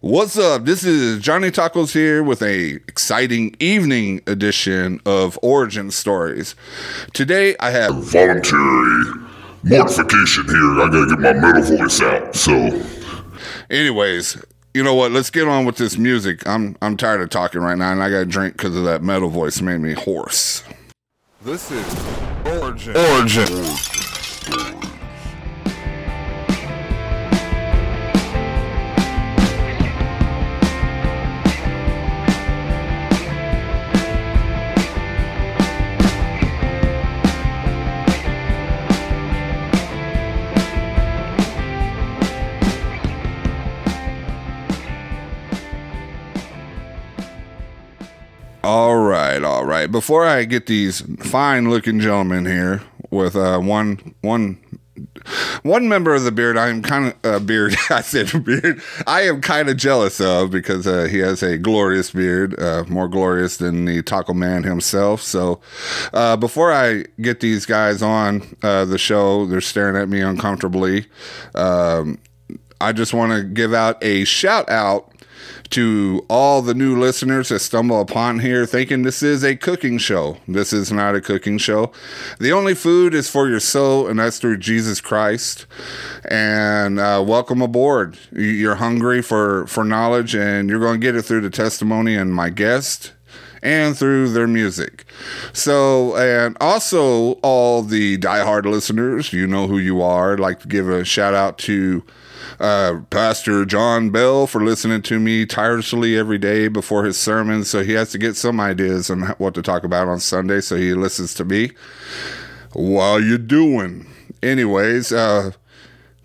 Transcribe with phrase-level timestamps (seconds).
[0.00, 0.64] What's up?
[0.64, 6.54] This is Johnny Tacos here with a exciting evening edition of Origin Stories.
[7.12, 9.04] Today I have voluntary
[9.62, 10.80] mortification here.
[10.82, 12.34] I gotta get my metal voice out.
[12.34, 12.82] So,
[13.70, 14.42] anyways,
[14.74, 15.12] you know what?
[15.12, 16.46] Let's get on with this music.
[16.46, 19.02] I'm I'm tired of talking right now, and I got to drink because of that
[19.02, 20.64] metal voice made me hoarse.
[21.42, 21.86] This is
[22.44, 22.96] Origin.
[22.96, 24.83] Origin.
[49.84, 49.92] Right.
[49.92, 54.58] Before I get these fine-looking gentlemen here with uh, one one
[55.62, 57.74] one member of the beard, I am kind of uh, beard.
[57.90, 58.80] I said beard.
[59.06, 63.08] I am kind of jealous of because uh, he has a glorious beard, uh, more
[63.08, 65.22] glorious than the Taco Man himself.
[65.22, 65.60] So,
[66.12, 71.06] uh, before I get these guys on uh, the show, they're staring at me uncomfortably.
[71.54, 72.18] Um,
[72.80, 75.13] I just want to give out a shout out
[75.74, 80.36] to all the new listeners that stumble upon here thinking this is a cooking show.
[80.46, 81.90] This is not a cooking show.
[82.38, 85.66] The only food is for your soul, and that's through Jesus Christ.
[86.26, 88.16] And uh, welcome aboard.
[88.30, 92.32] You're hungry for, for knowledge, and you're going to get it through the testimony and
[92.32, 93.12] my guest
[93.60, 95.04] and through their music.
[95.52, 100.34] So, and also all the diehard listeners, you know who you are.
[100.34, 102.04] I'd like to give a shout out to
[102.60, 107.64] uh, Pastor John Bell for listening to me tirelessly every day before his sermon.
[107.64, 110.60] So he has to get some ideas on what to talk about on Sunday.
[110.60, 111.70] So he listens to me.
[112.72, 114.06] While you doing?
[114.42, 115.52] Anyways, uh,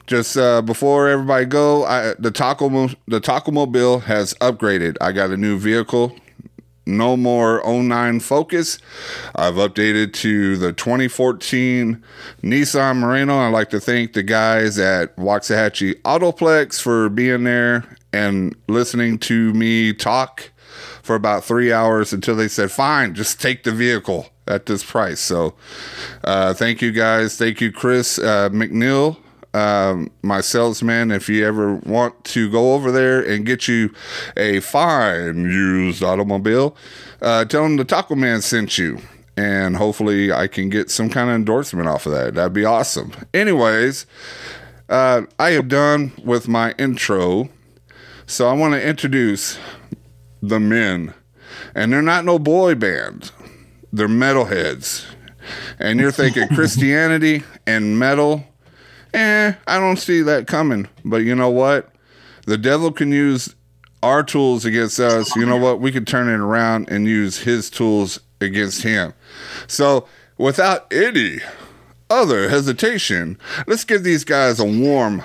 [0.08, 4.98] just uh, before everybody go, I, the taco the Taco Mobile has upgraded.
[5.00, 6.16] I got a new vehicle
[6.98, 8.80] no more 09 Focus.
[9.36, 12.04] I've updated to the 2014
[12.44, 13.38] Nissan Murano.
[13.40, 19.54] I'd like to thank the guys at Waxahachie Autoplex for being there and listening to
[19.54, 20.52] me talk
[21.04, 25.20] for about three hours until they said, fine, just take the vehicle at this price.
[25.20, 25.56] So
[26.24, 27.38] uh, thank you guys.
[27.38, 29.18] Thank you, Chris uh, McNeil
[29.54, 33.94] um, my salesman, if you ever want to go over there and get you
[34.38, 36.76] a fine used automobile,
[37.22, 39.00] uh, tell him the Taco Man sent you.
[39.36, 42.36] And hopefully, I can get some kind of endorsement off of that.
[42.36, 43.14] That'd be awesome.
[43.34, 44.06] Anyways,
[44.90, 47.50] uh, I am done with my intro.
[48.26, 49.58] So I want to introduce
[50.42, 51.14] the men.
[51.74, 53.32] And they're not no boy band,
[53.92, 55.06] they're metalheads.
[55.80, 58.46] And you're thinking Christianity and metal
[59.14, 60.88] eh, I don't see that coming.
[61.04, 61.90] But you know what?
[62.46, 63.56] The devil can use
[64.02, 65.36] our tools against us.
[65.36, 65.80] You know what?
[65.80, 69.14] We could turn it around and use his tools against him.
[69.68, 71.40] So, without any
[72.10, 73.38] other hesitation,
[73.68, 75.24] let's give these guys a warm,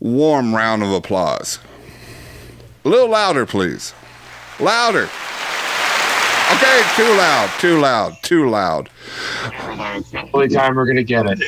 [0.00, 1.58] warm round of applause.
[2.84, 3.94] A little louder, please.
[4.58, 5.08] Louder.
[6.52, 8.90] Okay, too loud, too loud, too loud.
[10.34, 11.38] Only time we're gonna get it.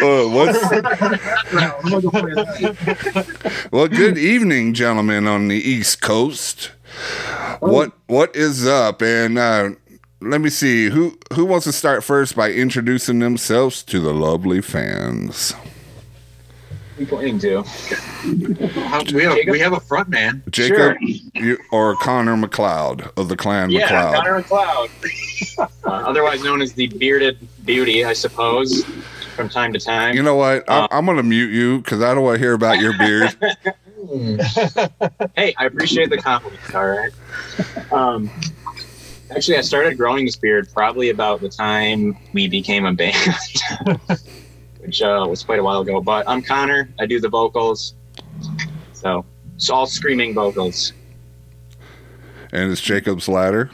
[0.00, 0.30] well,
[3.70, 6.72] well, good evening, gentlemen on the East Coast.
[7.60, 9.00] What what is up?
[9.00, 9.70] And uh,
[10.20, 14.60] let me see who who wants to start first by introducing themselves to the lovely
[14.60, 15.54] fans
[16.98, 17.64] we pointing to?
[19.12, 20.42] we, have, we have a front man.
[20.50, 20.98] Jacob sure.
[21.34, 24.14] you, or Connor McLeod of the clan yeah, McLeod.
[24.14, 25.58] Connor McLeod.
[25.84, 28.84] uh, otherwise known as the bearded beauty, I suppose,
[29.34, 30.14] from time to time.
[30.14, 30.68] You know what?
[30.68, 32.96] Uh, I'm, I'm going to mute you because I don't want to hear about your
[32.96, 33.36] beard.
[35.36, 36.74] hey, I appreciate the compliment.
[36.74, 37.12] All right.
[37.92, 38.30] Um,
[39.34, 43.16] actually, I started growing this beard probably about the time we became a band
[44.86, 46.00] which uh, was quite a while ago.
[46.00, 46.88] But I'm Connor.
[47.00, 47.94] I do the vocals.
[48.92, 49.24] So
[49.56, 50.92] it's all screaming vocals.
[52.52, 53.70] And it's Jacob's ladder.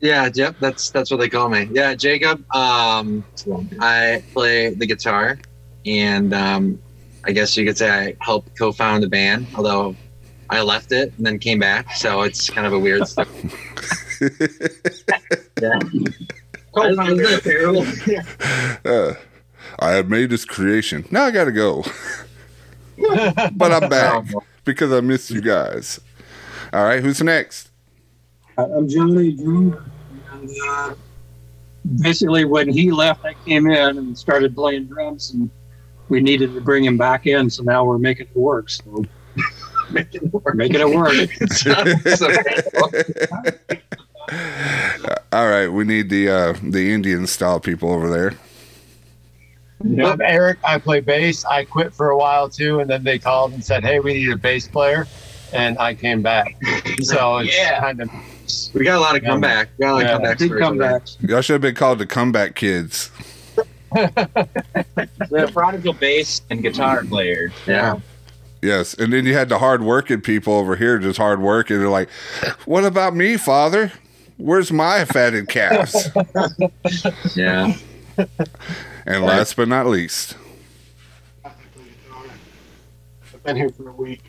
[0.00, 1.68] Yeah, yep, that's that's what they call me.
[1.70, 2.44] Yeah, Jacob.
[2.52, 3.24] Um,
[3.78, 5.38] I play the guitar,
[5.86, 6.82] and um,
[7.24, 9.46] I guess you could say I helped co-found the band.
[9.54, 9.94] Although
[10.50, 13.28] I left it and then came back, so it's kind of a weird stuff.
[15.60, 15.78] yeah.
[16.74, 17.24] Co-founder.
[18.84, 19.14] uh,
[19.82, 21.04] I have made this creation.
[21.10, 21.84] Now I got to go.
[23.52, 24.24] but I'm back
[24.64, 26.00] because I missed you guys.
[26.72, 27.70] All right, who's next?
[28.56, 29.82] I'm Johnny Drew.
[30.32, 30.94] And, uh,
[32.00, 35.50] basically, when he left, I came in and started playing drums and
[36.08, 38.70] we needed to bring him back in, so now we're making it work.
[38.70, 39.04] So
[39.90, 40.54] Making it work.
[40.54, 41.16] making it work.
[45.32, 48.34] All right, we need the uh, the Indian style people over there.
[49.84, 50.58] I'm Eric.
[50.64, 51.44] I play bass.
[51.44, 54.30] I quit for a while too, and then they called and said, "Hey, we need
[54.30, 55.06] a bass player,"
[55.52, 56.56] and I came back.
[57.02, 57.80] So it's Yeah.
[57.80, 58.10] kind of
[58.74, 59.68] We got a lot of comeback.
[59.78, 60.16] We got a lot Yeah.
[60.16, 60.38] of comebacks.
[60.38, 60.76] Big for each other.
[60.76, 61.28] comebacks.
[61.28, 63.10] Y'all should have been called the comeback kids.
[63.94, 67.52] the prodigal bass and guitar player.
[67.66, 67.98] Yeah.
[68.62, 71.78] Yes, and then you had the hard working people over here, just hard working.
[71.80, 72.08] They're like,
[72.64, 73.90] "What about me, Father?
[74.36, 76.08] Where's my fatted calves?"
[77.36, 77.74] Yeah.
[79.06, 80.36] And last but not least,
[81.44, 84.22] I've been here for a week.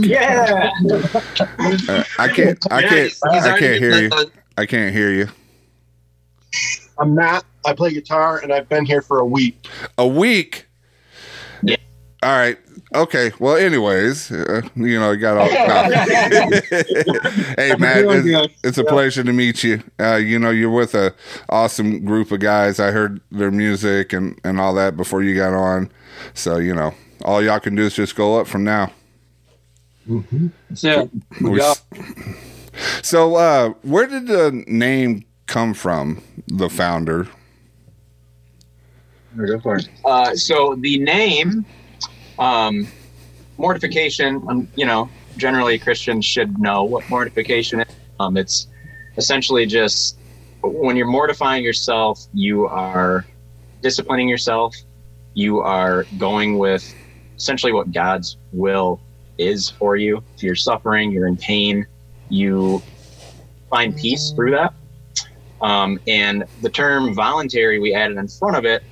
[0.00, 0.70] yeah.
[1.88, 4.10] uh, I can't, I can't, he's- he's I can't hear you.
[4.56, 5.28] I can't hear you.
[6.98, 7.44] I'm Matt.
[7.66, 9.66] I play guitar, and I've been here for a week.
[9.98, 10.66] A week.
[11.62, 11.76] Yeah.
[12.22, 12.58] All right.
[12.94, 13.32] Okay.
[13.38, 15.46] Well, anyways, uh, you know, you got all.
[15.50, 15.54] no.
[17.56, 19.82] hey, man, it's, it's a pleasure to meet you.
[19.98, 21.14] Uh, you know, you're with a
[21.48, 22.78] awesome group of guys.
[22.78, 25.90] I heard their music and and all that before you got on.
[26.34, 26.94] So you know,
[27.24, 28.92] all y'all can do is just go up from now.
[30.06, 31.10] That's it.
[31.40, 31.74] We Yeah.
[33.02, 36.22] So, uh, where did the name come from?
[36.48, 37.28] The founder.
[39.36, 39.88] Go for it.
[40.04, 41.64] Uh, so the name,
[42.38, 42.86] um,
[43.58, 44.42] mortification.
[44.48, 47.86] Um, you know, generally Christians should know what mortification is.
[48.20, 48.68] Um, it's
[49.16, 50.16] essentially just
[50.62, 53.24] when you're mortifying yourself, you are
[53.82, 54.74] disciplining yourself.
[55.34, 56.94] You are going with
[57.36, 59.00] essentially what God's will
[59.38, 60.22] is for you.
[60.36, 61.86] If you're suffering, you're in pain,
[62.28, 62.82] you
[63.68, 64.74] find peace through that.
[65.60, 68.82] Um, and the term voluntary we added in front of it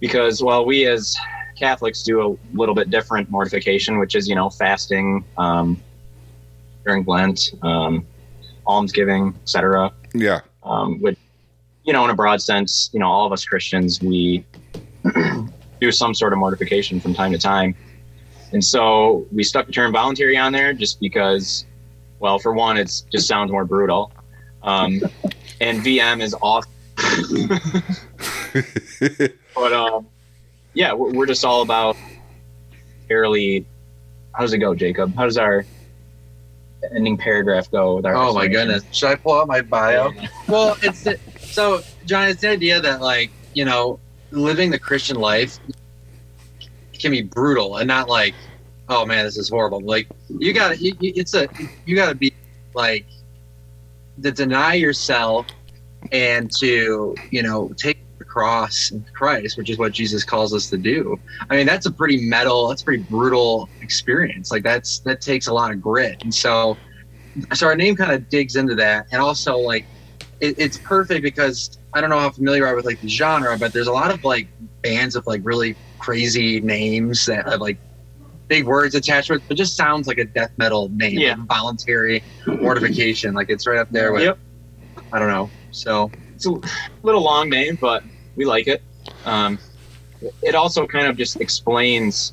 [0.00, 1.16] because well we as
[1.60, 5.80] catholics do a little bit different mortification which is you know fasting um,
[6.84, 8.04] during lent um,
[8.66, 10.40] almsgiving etc Yeah.
[10.64, 11.18] um, which
[11.84, 14.44] you know in a broad sense you know all of us christians we
[15.80, 17.74] do some sort of mortification from time to time.
[18.52, 21.64] And so we stuck the term voluntary on there just because
[22.18, 24.12] well for one it just sounds more brutal.
[24.62, 25.00] Um,
[25.62, 26.70] and vm is awesome.
[29.54, 30.06] But um,
[30.74, 31.96] yeah, we're, we're just all about
[33.08, 33.66] fairly.
[34.32, 35.14] How does it go, Jacob?
[35.16, 35.64] How does our
[36.94, 37.96] ending paragraph go?
[37.96, 38.84] With our Oh my goodness.
[38.92, 40.12] Should I pull out my bio?
[40.48, 42.28] well, it's the, so John.
[42.28, 43.98] It's the idea that like you know,
[44.30, 45.58] living the Christian life
[46.98, 48.34] can be brutal and not like,
[48.88, 49.80] oh man, this is horrible.
[49.80, 51.48] Like you got to It's a
[51.86, 52.32] you got to be
[52.74, 53.06] like
[54.22, 55.46] to deny yourself
[56.12, 60.78] and to you know take the cross Christ, which is what Jesus calls us to
[60.78, 61.18] do.
[61.50, 64.50] I mean, that's a pretty metal, that's a pretty brutal experience.
[64.50, 66.78] Like that's that takes a lot of grit, and so
[67.54, 69.86] so our name kind of digs into that and also like
[70.40, 73.72] it, it's perfect because i don't know how familiar I with like the genre but
[73.72, 74.48] there's a lot of like
[74.82, 77.78] bands with like really crazy names that have like
[78.48, 81.36] big words attached to it but just sounds like a death metal name Yeah.
[81.36, 84.38] like voluntary mortification like it's right up there with Yep.
[85.12, 86.54] i don't know so It's a
[87.04, 88.02] little long name, but
[88.36, 88.82] we like it.
[89.24, 89.58] Um,
[90.42, 92.32] it also kind of just explains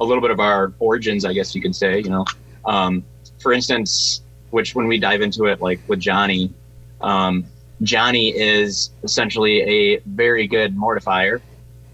[0.00, 1.98] a little bit of our origins, I guess you could say.
[2.00, 2.24] You know,
[2.64, 3.04] um,
[3.40, 6.52] for instance, which when we dive into it, like with Johnny,
[7.00, 7.44] um,
[7.82, 11.40] Johnny is essentially a very good mortifier.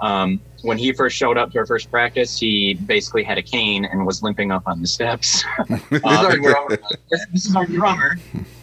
[0.00, 3.84] Um, when he first showed up to our first practice, he basically had a cane
[3.84, 5.44] and was limping up on the steps.
[5.68, 6.78] Uh, our and we're- drummer.
[7.32, 8.18] this is our drummer.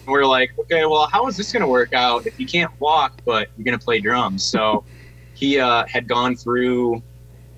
[0.05, 3.21] We're like, okay, well, how is this going to work out if you can't walk,
[3.25, 4.43] but you're going to play drums?
[4.43, 4.83] So
[5.33, 7.01] he uh, had gone through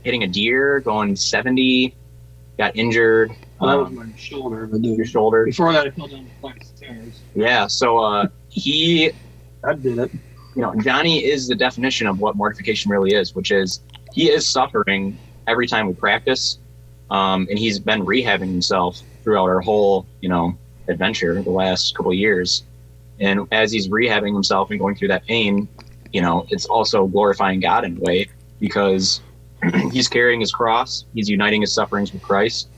[0.03, 1.95] hitting a deer, going 70,
[2.57, 3.31] got injured.
[3.59, 4.67] Well, that was Um, my shoulder.
[4.67, 5.45] But your shoulder.
[5.45, 7.21] before that, I fell down the flight of stairs.
[7.33, 7.67] Yeah.
[7.67, 9.11] So uh, he,
[9.63, 10.11] That did it.
[10.55, 13.81] you know, Johnny is the definition of what mortification really is, which is
[14.13, 16.59] he is suffering every time we practice.
[17.09, 22.13] Um, and he's been rehabbing himself throughout our whole, you know, adventure the last couple
[22.13, 22.63] years.
[23.19, 25.67] And as he's rehabbing himself and going through that pain,
[26.11, 28.27] you know, it's also glorifying God in a way
[28.59, 29.21] because
[29.91, 32.69] he's carrying his cross, he's uniting his sufferings with Christ,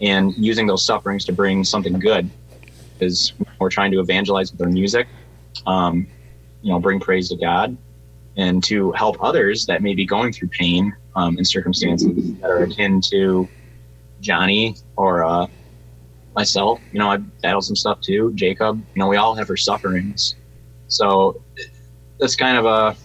[0.00, 2.28] and using those sufferings to bring something good.
[3.00, 5.06] Is we're trying to evangelize with our music,
[5.66, 6.06] um,
[6.62, 7.76] you know, bring praise to God,
[8.36, 12.62] and to help others that may be going through pain um, and circumstances that are
[12.62, 13.48] akin to
[14.20, 15.46] Johnny or uh,
[16.36, 16.80] myself.
[16.92, 18.32] You know, I've battled some stuff too.
[18.34, 20.36] Jacob, you know, we all have our sufferings.
[20.86, 21.42] So
[22.20, 22.96] that's kind of a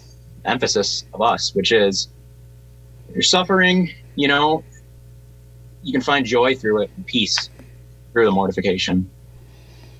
[0.45, 2.09] emphasis of us, which is
[3.13, 4.63] you're suffering, you know,
[5.81, 7.49] you can find joy through it, and peace
[8.11, 9.09] through the mortification.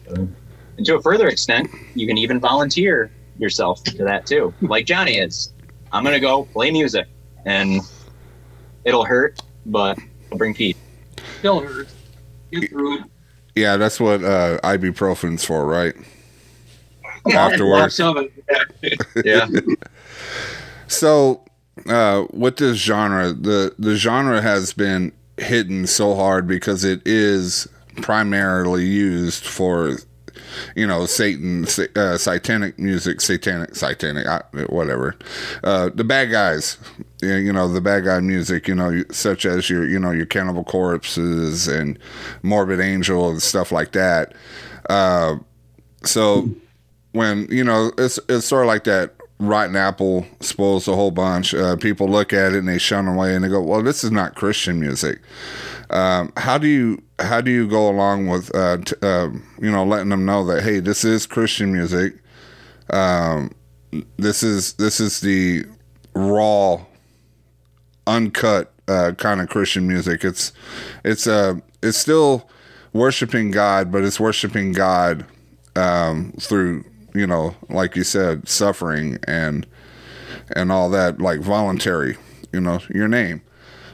[0.08, 5.18] And to a further extent, you can even volunteer yourself to that too, like Johnny
[5.18, 5.54] is.
[5.92, 7.08] I'm gonna go play music,
[7.46, 7.82] and
[8.86, 9.98] it'll hurt, but
[10.28, 10.76] it'll bring peace.
[11.40, 11.94] Still hurts.
[12.52, 13.04] Get through it.
[13.56, 15.94] Yeah, that's what uh, ibuprofen's for, right?
[17.34, 18.00] Afterwards.
[18.00, 18.30] Lots.
[19.26, 19.48] Yeah.
[20.88, 21.46] So,
[21.88, 27.66] uh, with this genre, the the genre has been hidden so hard because it is
[28.02, 29.96] primarily used for,
[30.76, 31.66] you know, Satan,
[31.96, 34.28] uh, satanic music, satanic, satanic,
[34.70, 35.16] whatever.
[35.64, 36.78] Uh, the bad guys,
[37.22, 40.64] you know, the bad guy music, you know, such as your, you know, your Cannibal
[40.64, 41.98] Corpses and
[42.44, 44.34] Morbid Angel and stuff like that.
[44.90, 45.38] Uh,
[46.04, 46.50] so
[47.12, 51.54] when you know it's it's sort of like that rotten apple spoils the whole bunch.
[51.54, 54.12] Uh, people look at it and they shun away and they go, "Well, this is
[54.12, 55.20] not Christian music."
[55.90, 59.84] Um, how do you how do you go along with uh, t- um you know
[59.84, 62.14] letting them know that hey, this is Christian music.
[62.92, 63.52] Um,
[64.18, 65.66] this is this is the
[66.14, 66.84] raw,
[68.08, 70.24] uncut uh, kind of Christian music.
[70.24, 70.52] It's
[71.04, 72.50] it's uh it's still
[72.94, 75.26] worshiping God, but it's worshiping God
[75.76, 79.68] um, through you know, like you said, suffering and
[80.56, 82.18] and all that, like voluntary,
[82.52, 83.42] you know, your name.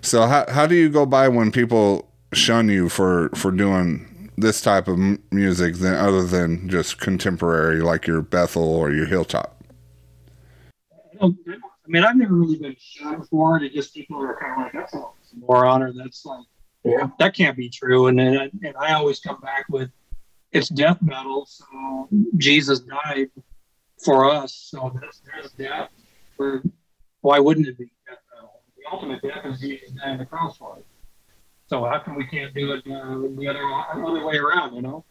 [0.01, 4.61] So how how do you go by when people shun you for for doing this
[4.61, 9.63] type of m- music than other than just contemporary, like your Bethel or your Hilltop?
[10.91, 13.63] I don't- I mean, I've never really been shunned for it.
[13.63, 15.05] It just people are kind of like, that's a
[15.37, 16.45] moron, or that's like,
[16.83, 17.07] Yeah.
[17.17, 18.07] that can't be true.
[18.07, 19.89] And then, and I always come back with,
[20.51, 23.29] it's death metal, so Jesus died
[24.03, 25.89] for us, so that's there's death.
[26.35, 26.61] For
[27.21, 28.61] why wouldn't it be death metal?
[28.77, 30.83] The ultimate death is Jesus dying on the cross for us.
[31.67, 33.63] So how come we can't do it uh, the other
[34.05, 34.75] other way around?
[34.75, 35.05] You know?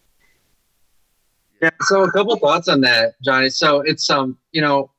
[1.60, 1.70] Yeah.
[1.82, 3.50] So a couple thoughts on that, Johnny.
[3.50, 4.90] So it's um, you know,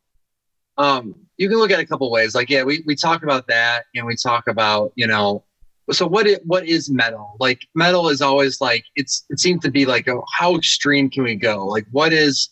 [0.78, 2.36] um, you can look at a couple ways.
[2.36, 5.44] Like, yeah, we we talk about that, and we talk about you know,
[5.92, 7.36] so what it what is metal?
[7.40, 11.24] Like, metal is always like it's it seems to be like, oh, how extreme can
[11.24, 11.66] we go?
[11.66, 12.50] Like, what is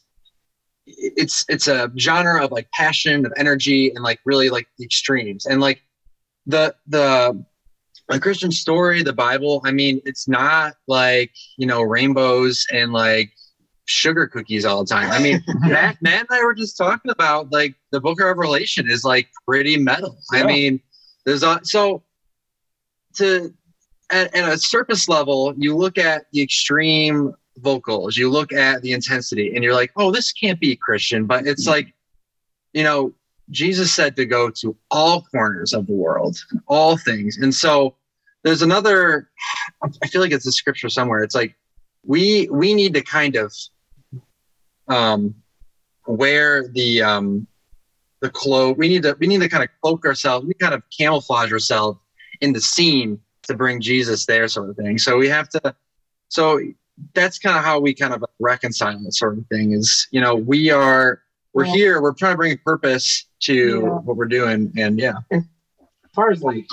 [0.87, 5.45] it's it's a genre of like passion of energy and like really like the extremes
[5.45, 5.81] and like
[6.45, 7.43] the the
[8.09, 13.31] the christian story the bible i mean it's not like you know rainbows and like
[13.85, 15.11] sugar cookies all the time.
[15.11, 18.89] I mean matt, matt and i were just talking about like the book of revelation
[18.89, 20.17] is like pretty metal.
[20.31, 20.81] I mean
[21.25, 22.03] there's a so
[23.15, 23.53] to
[24.11, 28.91] at, at a surface level you look at the extreme vocals you look at the
[28.91, 31.77] intensity and you're like oh this can't be christian but it's mm-hmm.
[31.77, 31.93] like
[32.73, 33.13] you know
[33.51, 36.37] jesus said to go to all corners of the world
[36.67, 37.37] all things.
[37.37, 37.95] And so
[38.43, 39.29] there's another
[40.03, 41.23] i feel like it's a scripture somewhere.
[41.23, 41.55] It's like
[42.05, 43.53] we we need to kind of
[44.87, 45.35] um
[46.07, 47.47] wear the um
[48.21, 50.83] the cloak we need to we need to kind of cloak ourselves we kind of
[50.95, 51.99] camouflage ourselves
[52.41, 54.97] in the scene to bring jesus there sort of thing.
[54.97, 55.75] So we have to
[56.29, 56.59] so
[57.13, 60.35] that's kind of how we kind of reconcile that sort of thing is you know
[60.35, 61.21] we are
[61.53, 63.89] we're Well- here we're trying to bring a purpose to Yeah.
[64.05, 65.13] what we're doing and yeah.
[65.31, 65.43] As
[66.13, 66.65] far as like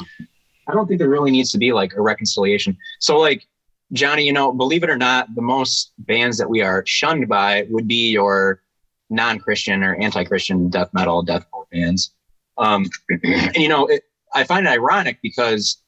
[0.68, 2.76] i don't think there really needs to be like a reconciliation.
[3.00, 3.46] So like
[3.92, 7.66] johnny you know believe it or not the most bands that we are shunned by
[7.70, 8.62] would be your
[9.10, 12.14] non-christian or anti-christian death metal deathcore bands.
[12.58, 14.02] Um and you know it,
[14.34, 15.82] i find it ironic because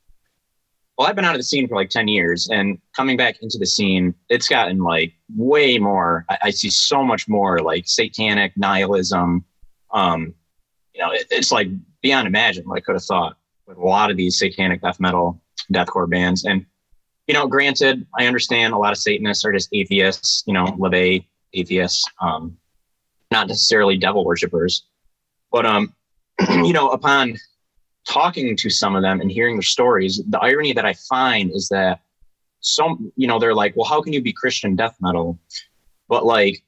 [0.99, 3.57] well i've been out of the scene for like 10 years and coming back into
[3.59, 6.25] the scene it's gotten like way more.
[6.29, 9.45] I, I see so much more like satanic nihilism
[9.93, 10.35] um
[10.95, 11.69] you know it, it's like
[12.03, 13.37] beyond imagine what I could have thought
[13.67, 15.41] with a lot of these satanic death metal,
[15.73, 16.45] deathcore bands.
[16.45, 16.67] And,
[17.27, 21.25] you know, granted, I understand a lot of Satanists are just atheists, you know, LaVey
[21.55, 22.57] atheists, um,
[23.31, 24.87] not necessarily devil worshippers.
[25.51, 25.95] But, um,
[26.51, 27.37] you know, upon
[28.07, 31.69] talking to some of them and hearing their stories, the irony that I find is
[31.71, 32.01] that
[32.61, 35.39] some, you know, they're like, well, how can you be Christian death metal?
[36.09, 36.63] But like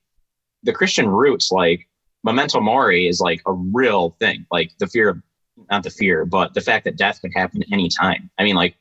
[0.63, 1.87] the Christian roots, like
[2.27, 4.45] memento mori is like a real thing.
[4.51, 5.23] Like the fear of
[5.71, 8.29] not the fear, but the fact that death can happen anytime.
[8.37, 8.77] I mean, like,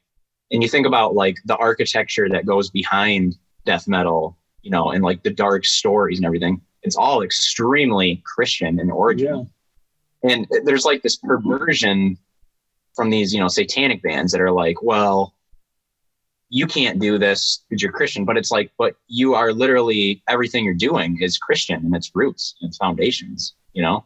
[0.52, 5.04] and you think about like the architecture that goes behind death metal, you know, and
[5.04, 6.60] like the dark stories and everything.
[6.82, 9.50] It's all extremely Christian in origin.
[10.24, 12.18] And there's like this perversion
[12.96, 15.36] from these, you know, satanic bands that are like, well,
[16.50, 20.64] you can't do this because you're Christian, but it's like, but you are literally everything
[20.64, 24.06] you're doing is Christian and its roots and its foundations, you know?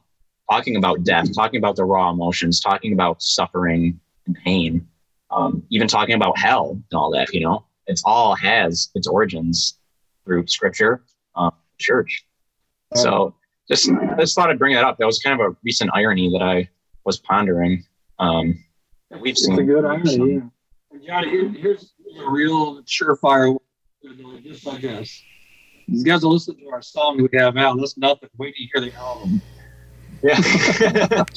[0.49, 4.87] talking about death, talking about the raw emotions, talking about suffering, and pain.
[5.29, 9.77] Um, even talking about hell and all that, you know, it's all has its origins
[10.25, 11.03] through scripture,
[11.35, 12.25] um, church.
[12.95, 13.35] So
[13.69, 14.97] just just thought I'd bring that up.
[14.97, 16.67] That was kind of a recent irony that I
[17.05, 17.85] was pondering.
[18.17, 18.63] Um,
[19.21, 19.59] we've It's seen.
[19.59, 20.41] a good irony.
[21.05, 23.57] Johnny, here's a real surefire,
[24.43, 25.23] just like this.
[25.87, 27.77] These guys will listen to our song we have out.
[27.77, 28.29] That's nothing.
[28.37, 29.41] Wait till you hear the album.
[30.23, 31.23] Yeah.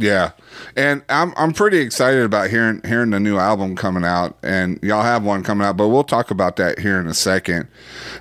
[0.00, 0.30] Yeah,
[0.76, 5.02] and I'm I'm pretty excited about hearing hearing the new album coming out, and y'all
[5.02, 7.66] have one coming out, but we'll talk about that here in a second.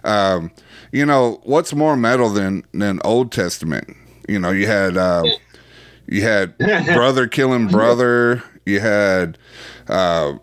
[0.04, 0.50] Um,
[0.92, 3.96] you know, what's more metal than than Old Testament?
[4.28, 5.24] You know, you had uh,
[6.08, 9.38] you had brother killing brother, you had
[9.88, 10.34] uh,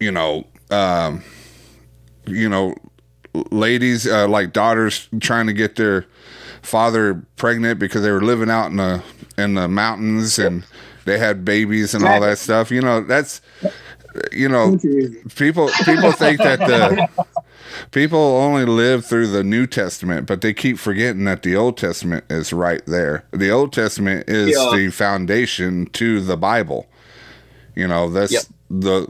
[0.00, 1.22] you know um,
[2.26, 2.74] you know
[3.50, 6.06] ladies uh, like daughters trying to get their
[6.62, 9.02] father pregnant because they were living out in the
[9.38, 10.64] in the mountains and
[11.04, 12.70] they had babies and all that stuff.
[12.70, 13.40] You know, that's
[14.30, 14.76] you know
[15.34, 17.08] people people think that the
[17.90, 22.24] people only live through the New Testament, but they keep forgetting that the Old Testament
[22.30, 23.24] is right there.
[23.32, 24.70] The Old Testament is Yeah.
[24.76, 26.86] the foundation to the Bible.
[27.74, 28.42] You know, that's Yep.
[28.70, 29.08] the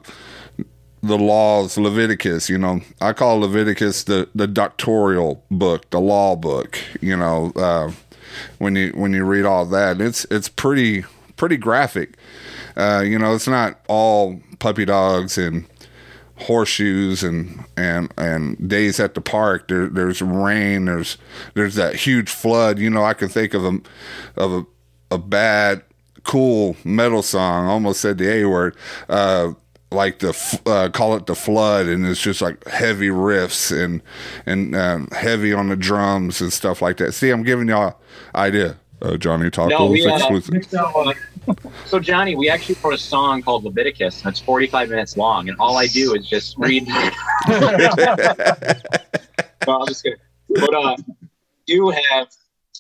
[1.05, 6.79] the laws, Leviticus, you know, I call Leviticus the, the doctorial book, the law book,
[7.01, 7.91] you know, uh,
[8.59, 11.05] when you, when you read all that, it's, it's pretty,
[11.37, 12.15] pretty graphic.
[12.77, 15.67] Uh, you know, it's not all puppy dogs and
[16.37, 19.67] horseshoes and, and, and days at the park.
[19.67, 20.85] There, there's rain.
[20.85, 21.19] There's,
[21.55, 22.79] there's that huge flood.
[22.79, 23.81] You know, I can think of a,
[24.37, 24.67] of a,
[25.17, 25.83] a bad,
[26.25, 27.67] cool metal song.
[27.67, 28.77] Almost said the A word.
[29.09, 29.53] Uh,
[29.91, 34.03] like the uh, call it the flood, and it's just like heavy riffs and
[34.47, 37.13] and um, heavy on the drums and stuff like that.
[37.13, 38.01] See, I'm giving y'all
[38.35, 38.79] idea.
[39.01, 40.65] Uh, Johnny Tacos No, we, uh, exclusive.
[41.87, 45.59] so Johnny, we actually wrote a song called Leviticus, and it's 45 minutes long, and
[45.59, 46.87] all I do is just read.
[46.87, 47.03] no,
[49.67, 50.21] I'm just kidding.
[50.51, 50.97] But uh,
[51.67, 52.29] do have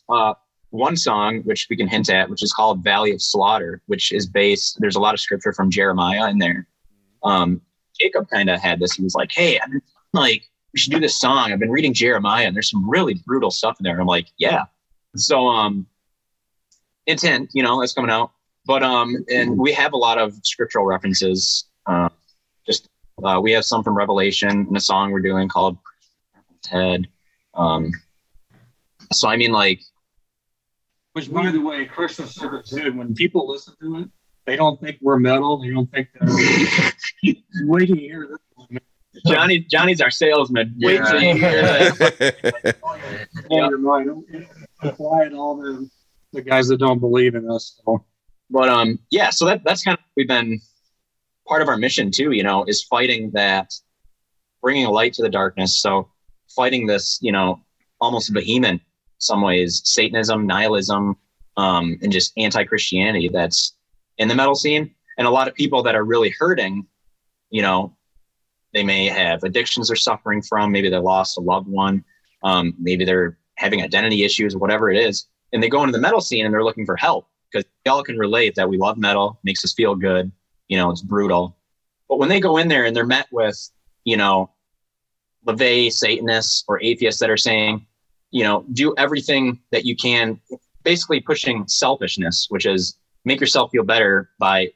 [0.08, 0.34] uh,
[0.72, 4.26] one song which we can hint at, which is called Valley of Slaughter, which is
[4.26, 4.78] based.
[4.80, 6.66] There's a lot of scripture from Jeremiah in there.
[7.22, 7.60] Um,
[8.00, 8.94] Jacob kind of had this.
[8.94, 9.82] He was like, "Hey, I'm
[10.12, 11.52] like, we should do this song.
[11.52, 14.28] I've been reading Jeremiah, and there's some really brutal stuff in there." And I'm like,
[14.38, 14.64] "Yeah."
[15.14, 15.86] So um,
[17.06, 18.32] intent, you know, that's coming out.
[18.64, 21.66] But um, and we have a lot of scriptural references.
[21.86, 22.08] Uh,
[22.64, 22.88] just
[23.22, 25.76] uh, we have some from Revelation in a song we're doing called
[26.62, 27.08] Ted.
[27.54, 27.92] Um,
[29.12, 29.80] so I mean, like,
[31.12, 32.92] Which, by the way, Christian Circuit too.
[32.92, 34.08] When people listen to it,
[34.46, 35.60] they don't think we're metal.
[35.60, 36.94] They don't think that.
[37.64, 38.38] Wait till you hear this.
[38.54, 38.78] one.
[39.26, 40.74] Johnny, Johnny's our salesman.
[40.80, 42.76] Wait till you hear that.
[43.48, 44.24] Blow your mind.
[44.32, 45.88] It'll Quiet all the
[46.32, 47.80] the guys that don't believe in us.
[47.84, 48.04] So.
[48.50, 50.60] but um yeah so that that's kind of we've been
[51.46, 53.72] part of our mission too you know is fighting that
[54.60, 56.08] bringing a light to the darkness so
[56.54, 57.60] fighting this you know
[58.00, 58.80] almost vehement
[59.22, 61.16] some ways satanism nihilism
[61.56, 63.76] um and just anti-christianity that's
[64.18, 64.94] in the metal scene.
[65.18, 66.86] And a lot of people that are really hurting
[67.50, 67.94] you know
[68.72, 70.72] they may have addictions they're suffering from.
[70.72, 72.04] Maybe they lost a loved one.
[72.42, 75.26] Um, maybe they're having identity issues whatever it is.
[75.52, 78.02] And they go into the metal scene and they're looking for help because we all
[78.02, 80.32] can relate that we love metal, makes us feel good.
[80.68, 81.56] You know, it's brutal.
[82.08, 83.70] But when they go in there and they're met with,
[84.04, 84.50] you know,
[85.46, 87.86] LaVey Satanists or atheists that are saying,
[88.32, 90.40] you know, do everything that you can,
[90.82, 94.72] basically pushing selfishness, which is make yourself feel better by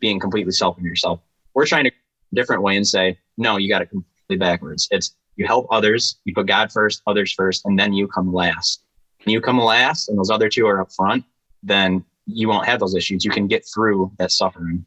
[0.00, 1.20] being completely self in yourself.
[1.54, 1.92] We're trying to
[2.32, 4.88] different way and say, no, you got it completely backwards.
[4.90, 8.82] It's you help others, you put God first, others first, and then you come last
[9.24, 11.24] and you come last and those other two are up front,
[11.62, 13.24] then you won't have those issues.
[13.24, 14.84] You can get through that suffering.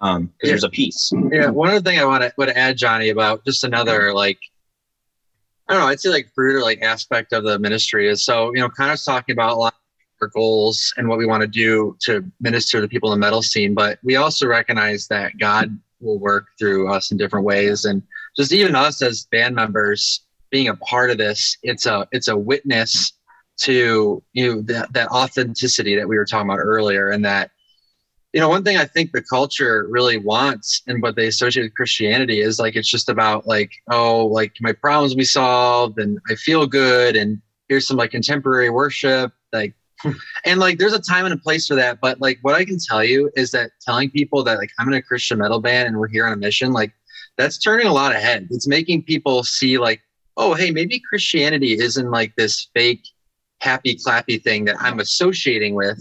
[0.00, 1.12] Um, because there's a peace.
[1.30, 4.38] Yeah, one other thing I want to add, Johnny, about just another like
[5.72, 8.60] I don't know, I'd say like or like aspect of the ministry is so you
[8.60, 9.58] know, kind of talking about
[10.20, 13.40] our goals and what we want to do to minister to people in the metal
[13.40, 18.02] scene, but we also recognize that God will work through us in different ways, and
[18.36, 22.36] just even us as band members being a part of this, it's a it's a
[22.36, 23.14] witness
[23.60, 27.50] to you know that, that authenticity that we were talking about earlier, and that
[28.32, 31.74] you know, one thing I think the culture really wants and what they associate with
[31.74, 36.34] Christianity is like it's just about like, oh, like my problems be solved and I
[36.36, 39.74] feel good and here's some like contemporary worship, like
[40.44, 42.00] and like there's a time and a place for that.
[42.00, 44.94] But like what I can tell you is that telling people that like I'm in
[44.94, 46.92] a Christian metal band and we're here on a mission, like
[47.36, 48.46] that's turning a lot of heads.
[48.50, 50.00] It's making people see like,
[50.38, 53.06] oh, hey, maybe Christianity isn't like this fake
[53.60, 55.98] happy clappy thing that I'm associating with,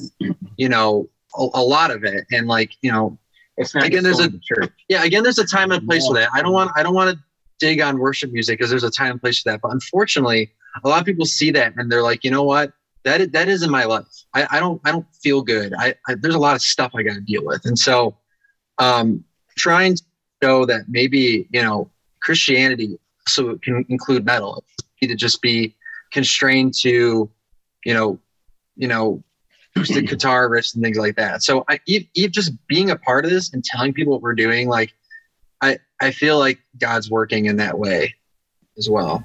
[0.58, 3.18] you know, a, a lot of it, and like you know,
[3.58, 4.72] It's not Again, there's a church.
[4.90, 6.30] yeah, again, there's a time and place for that.
[6.34, 7.24] I don't want I don't want to
[7.60, 9.62] dig on worship music because there's a time and place for that.
[9.62, 10.52] But unfortunately,
[10.84, 13.48] a lot of people see that and they're like, you know what, that is, that
[13.48, 14.06] isn't my life.
[14.34, 15.74] I, I don't I don't feel good.
[15.78, 18.16] I, I there's a lot of stuff I got to deal with, and so
[18.78, 19.24] um,
[19.58, 20.04] trying to
[20.44, 21.90] show that maybe you know
[22.22, 24.64] Christianity so it can include metal,
[25.02, 25.76] it to just be
[26.12, 27.30] constrained to
[27.86, 28.20] you know
[28.76, 29.24] you know
[29.76, 31.44] acoustic guitar riffs and things like that.
[31.44, 34.36] So I e- e- just being a part of this and telling people what we're
[34.36, 34.94] doing, like
[35.62, 38.16] I I feel like God's working in that way
[38.78, 39.24] as well.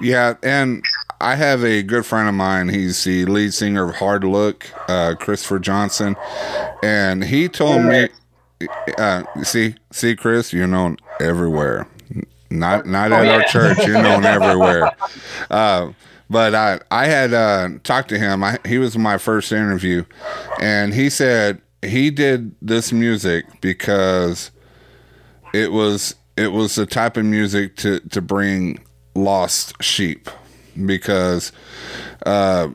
[0.00, 0.84] Yeah, and
[1.20, 2.68] I have a good friend of mine.
[2.68, 6.16] He's the lead singer of Hard Look, uh, Christopher Johnson,
[6.82, 8.08] and he told me,
[8.98, 11.88] uh, "See, see, Chris, you're known everywhere.
[12.50, 13.78] Not not at our church.
[13.86, 14.90] You're known everywhere."
[15.50, 15.92] Uh,
[16.30, 18.44] but I I had uh, talked to him.
[18.44, 20.04] I, he was my first interview,
[20.60, 24.50] and he said he did this music because
[25.54, 30.28] it was it was the type of music to to bring lost sheep
[30.86, 31.52] because
[32.26, 32.68] uh,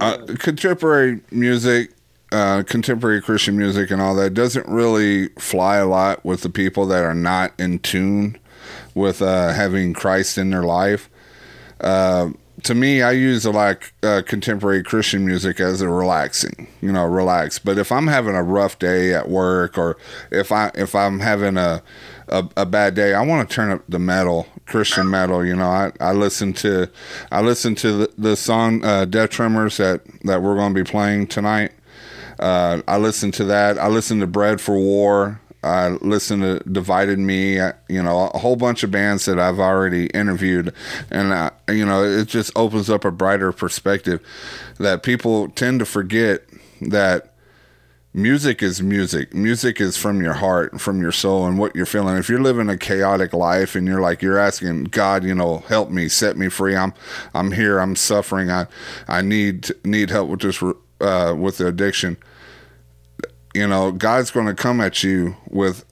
[0.00, 1.92] uh, contemporary music
[2.32, 6.86] uh, contemporary christian music and all that doesn't really fly a lot with the people
[6.86, 8.36] that are not in tune
[8.94, 11.08] with uh, having christ in their life
[11.82, 12.30] uh,
[12.62, 16.92] to me, I use a lot of uh, contemporary Christian music as a relaxing, you
[16.92, 17.58] know, relax.
[17.58, 19.96] But if I'm having a rough day at work, or
[20.30, 21.82] if I if I'm having a
[22.28, 25.44] a, a bad day, I want to turn up the metal, Christian metal.
[25.44, 26.88] You know, I, I listen to
[27.30, 30.88] I listen to the, the song uh, "Death Tremors" that that we're going to be
[30.88, 31.72] playing tonight.
[32.38, 33.78] Uh, I listen to that.
[33.78, 38.38] I listen to "Bread for War." I listen to Divided Me, uh, you know, a
[38.38, 40.74] whole bunch of bands that I've already interviewed.
[41.10, 44.20] And, uh, you know, it just opens up a brighter perspective
[44.78, 46.42] that people tend to forget
[46.80, 47.34] that
[48.12, 49.34] music is music.
[49.34, 52.16] Music is from your heart, from your soul, and what you're feeling.
[52.16, 55.90] If you're living a chaotic life and you're like, you're asking God, you know, help
[55.90, 56.74] me, set me free.
[56.74, 56.92] I'm,
[57.34, 57.78] I'm here.
[57.78, 58.50] I'm suffering.
[58.50, 58.66] I,
[59.06, 60.60] I need, need help with this,
[61.00, 62.16] uh, with the addiction
[63.54, 65.84] you know, God's going to come at you with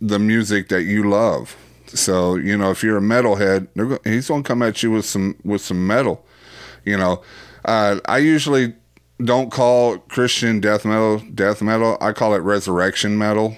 [0.00, 1.56] the music that you love.
[1.86, 5.04] So, you know, if you're a metalhead, go- he's going to come at you with
[5.04, 6.24] some with some metal.
[6.84, 7.22] You know,
[7.64, 8.74] uh, I usually
[9.22, 11.98] don't call Christian death metal death metal.
[12.00, 13.56] I call it resurrection metal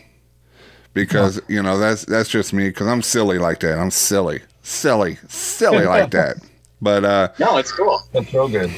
[0.95, 3.79] because you know that's that's just me because I'm silly like that.
[3.79, 6.37] I'm silly, silly, silly like that.
[6.83, 8.03] But uh, No, it's cool.
[8.13, 8.71] That's real good.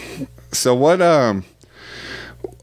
[0.52, 1.44] so what um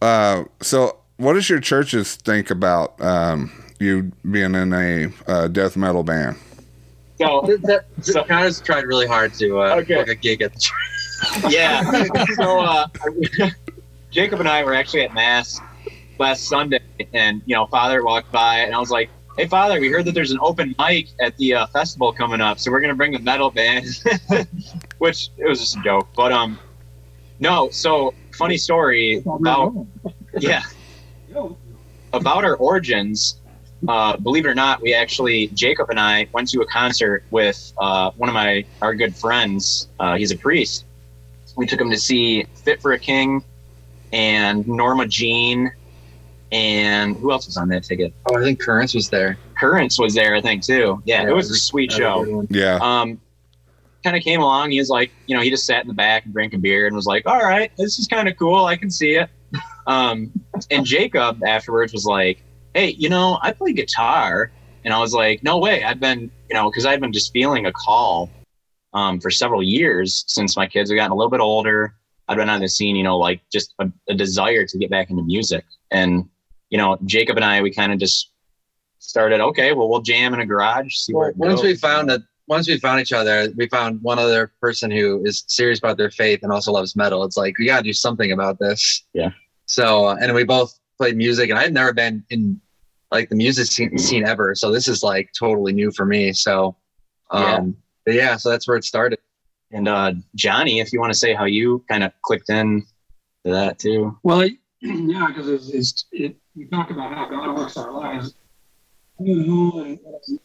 [0.02, 5.76] uh so what does your churches think about um you being in a uh, death
[5.76, 6.38] metal band?
[7.20, 9.96] So That, that, Connor's tried really hard to uh, Okay.
[9.96, 11.44] book a gig at the church.
[11.54, 11.82] yeah.
[12.36, 12.88] so uh,
[14.12, 15.60] Jacob and I were actually at mass
[16.20, 16.80] last Sunday,
[17.14, 20.14] and you know, Father walked by, and I was like, "Hey, Father, we heard that
[20.14, 23.20] there's an open mic at the uh, festival coming up, so we're gonna bring the
[23.20, 23.86] metal band."
[25.00, 26.60] Which it was just a joke, but um,
[27.40, 27.70] no.
[27.72, 29.74] So funny story about
[30.40, 30.62] yeah
[32.14, 33.40] about our origins.
[33.88, 37.74] Uh, believe it or not, we actually Jacob and I went to a concert with
[37.78, 39.90] uh, one of my our good friends.
[40.00, 40.86] Uh, he's a priest.
[41.56, 43.44] We took him to see Fit for a King
[44.14, 45.72] and Norma Jean,
[46.52, 48.14] and who else was on that ticket?
[48.28, 49.38] Oh, I think Currents was there.
[49.60, 51.02] Currents was there, I think too.
[51.06, 52.48] Yeah, it was a sweet That a show.
[52.50, 52.80] Yeah.
[52.82, 53.20] um,
[54.04, 54.72] kind of came along.
[54.72, 56.88] He was like, you know, he just sat in the back and drank a beer
[56.88, 58.66] and was like, all right, this is kind of cool.
[58.66, 59.30] I can see it.
[59.88, 60.32] Um,
[60.72, 62.44] and Jacob afterwards was like,
[62.74, 64.52] hey, you know, I play guitar.
[64.86, 65.84] And I was like, no way.
[65.84, 68.30] I've been, you know, because I've been just feeling a call
[68.94, 71.96] um, for several years since my kids have gotten a little bit older.
[72.28, 75.10] I've been on the scene, you know, like just a, a desire to get back
[75.10, 75.66] into music.
[75.92, 76.30] And,
[76.70, 78.32] you know, Jacob and I, we kind of just
[79.00, 80.96] started, okay, well, we'll jam in a garage.
[80.96, 84.20] See Well, it once we found that, once we found each other, we found one
[84.20, 87.24] other person who is serious about their faith and also loves metal.
[87.24, 89.06] It's like we got to do something about this.
[89.14, 89.32] Yeah.
[89.66, 92.60] So, uh, and we both played music, and I've never been in
[93.12, 94.56] like the music scene, scene ever.
[94.56, 96.34] So this is like totally new for me.
[96.34, 96.76] So,
[97.32, 99.20] um, but yeah, so that's where it started.
[99.72, 102.86] And uh, Johnny, if you want to say how you kind of clicked in
[103.46, 104.18] to that too.
[104.24, 106.36] Well, it, yeah, because it's, it's it.
[106.56, 108.36] We talk about how God works our lives,
[109.20, 110.40] you know, and, and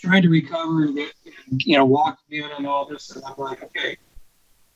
[0.00, 1.12] trying to recover and get,
[1.64, 3.10] you know, walk again and all this.
[3.10, 3.96] And I'm like, okay,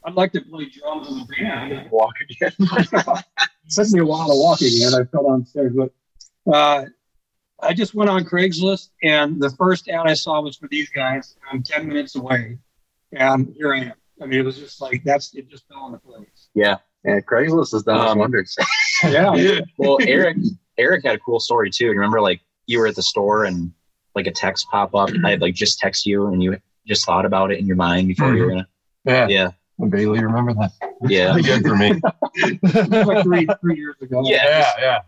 [0.05, 1.89] I'd like to play drums in the band.
[1.91, 2.53] Walk again.
[2.59, 3.25] It
[3.71, 4.93] took me a while to walk again.
[4.95, 5.93] I fell downstairs, but
[6.53, 6.85] uh,
[7.63, 11.37] I just went on Craigslist, and the first ad I saw was for these guys.
[11.51, 12.59] I'm 10 minutes away,
[13.13, 13.93] and here I am.
[14.23, 15.49] I mean, it was just like that's it.
[15.49, 16.49] Just fell into place.
[16.55, 16.77] Yeah.
[17.05, 18.57] yeah, Craigslist has done Um, wonders.
[19.05, 19.61] Yeah.
[19.77, 20.37] Well, Eric,
[20.79, 21.89] Eric had a cool story too.
[21.89, 23.73] Remember, like you were at the store and
[24.15, 25.11] like a text pop up.
[25.25, 28.09] I had like just text you and you just thought about it in your mind
[28.09, 28.69] before you were gonna.
[29.05, 29.27] Yeah.
[29.29, 29.51] Yeah,
[29.89, 30.73] Bailey, remember that?
[31.09, 32.01] yeah, Pretty good for me.
[33.05, 34.23] like three, three years ago.
[34.25, 34.45] Yeah.
[34.45, 35.01] yeah, yeah.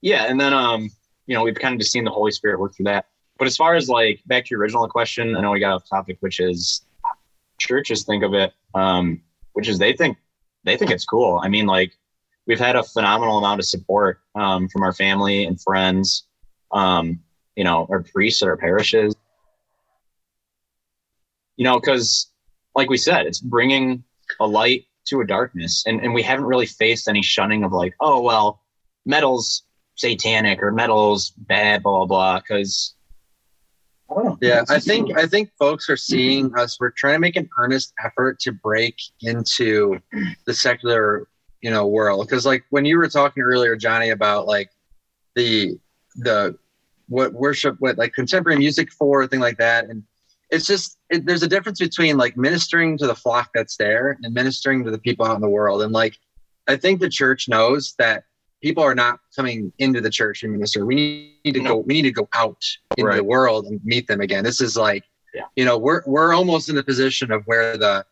[0.00, 0.24] yeah.
[0.24, 0.90] And then um,
[1.26, 3.06] you know, we've kind of just seen the Holy Spirit work through that.
[3.38, 5.88] But as far as like back to your original question, I know we got off
[5.88, 6.82] topic, which is
[7.58, 9.20] churches think of it, um,
[9.52, 10.18] which is they think
[10.64, 11.40] they think it's cool.
[11.42, 11.92] I mean, like
[12.46, 16.24] we've had a phenomenal amount of support um, from our family and friends,
[16.72, 17.20] um,
[17.56, 19.14] you know, our priests at our parishes.
[21.56, 22.30] You know, because
[22.74, 24.04] like we said, it's bringing
[24.38, 27.94] a light to a darkness, and and we haven't really faced any shunning of like,
[28.00, 28.60] oh well,
[29.04, 29.64] metal's
[29.96, 32.38] satanic or metal's bad, blah blah blah.
[32.38, 32.94] Because
[34.10, 34.36] I.
[34.40, 36.78] Yeah, I think I think folks are seeing us.
[36.80, 40.00] We're trying to make an earnest effort to break into
[40.46, 41.28] the secular,
[41.60, 42.26] you know, world.
[42.26, 44.70] Because like when you were talking earlier, Johnny, about like
[45.34, 45.78] the
[46.16, 46.56] the
[47.08, 50.02] what worship, what like contemporary music for, thing like that, and
[50.50, 54.32] it's just it, there's a difference between like ministering to the flock that's there and
[54.34, 55.82] ministering to the people out in the world.
[55.82, 56.16] And like
[56.68, 58.24] I think the church knows that
[58.62, 60.86] people are not coming into the church and minister.
[60.86, 61.76] We need to go.
[61.78, 62.62] We need to go out
[62.96, 63.16] into Right.
[63.16, 64.44] the world and meet them again.
[64.44, 65.44] This is like, Yeah.
[65.56, 68.04] you know, we're we're almost in the position of where the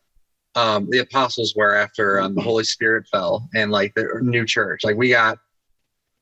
[0.55, 4.83] um, the apostles were after um, the Holy Spirit fell and like the new church.
[4.83, 5.37] Like we got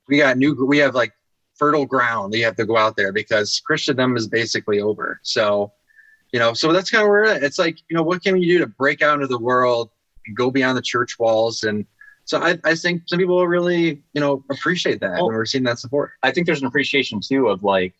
[0.08, 0.54] we got new.
[0.66, 1.14] We have like
[1.56, 2.34] fertile ground.
[2.34, 5.20] that You have to go out there because Christendom is basically over.
[5.24, 5.72] So,
[6.32, 7.44] you know, so that's kind of where we're at.
[7.44, 9.92] It's like, you know, what can we do to break out into the world
[10.26, 11.86] and go beyond the church walls and
[12.26, 15.64] so I, I think some people really, you know, appreciate that, Well- and we're seeing
[15.64, 16.12] that support.
[16.24, 17.94] I think there's an appreciation too of like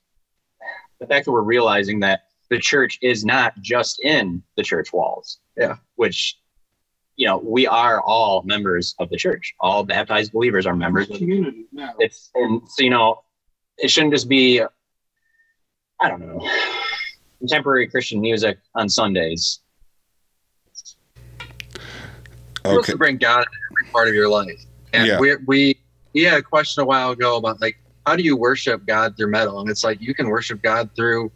[1.00, 5.40] the fact that we're realizing that the church is not just in the church walls.
[5.56, 5.78] Yeah.
[5.96, 6.38] Which,
[7.16, 9.54] you know, we are all members of the church.
[9.62, 11.66] All baptized believers are members of the Community.
[11.72, 11.92] Yeah.
[11.98, 13.22] it's and so you know,
[13.78, 14.62] it shouldn't just be
[16.02, 16.40] I don't know,
[17.40, 19.60] contemporary Christian music on Sundays.
[21.40, 22.92] You're supposed Okay.
[22.94, 24.60] to bring God into every part of your life.
[24.94, 25.20] And Yeah.
[25.20, 25.78] we we
[26.14, 29.30] we had a question a while ago about like how do you worship God through
[29.32, 29.60] metal?
[29.60, 31.32] And it's like you can worship God through,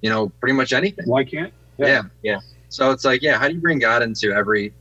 [0.00, 1.04] you know, pretty much anything.
[1.06, 1.52] Why can't?
[1.78, 2.02] Yeah.
[2.22, 2.40] Yeah.
[2.68, 4.72] So it's like, yeah, how do you bring God into every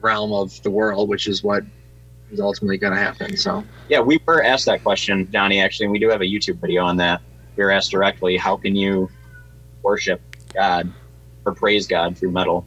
[0.00, 1.64] realm of the world, which is what
[2.30, 3.36] is ultimately going to happen.
[3.36, 6.60] So Yeah, we were asked that question, Johnny, actually, and we do have a YouTube
[6.60, 7.20] video on that.
[7.56, 9.10] We were asked directly, how can you
[9.82, 10.20] worship
[10.54, 10.92] God
[11.44, 12.66] or praise God through metal?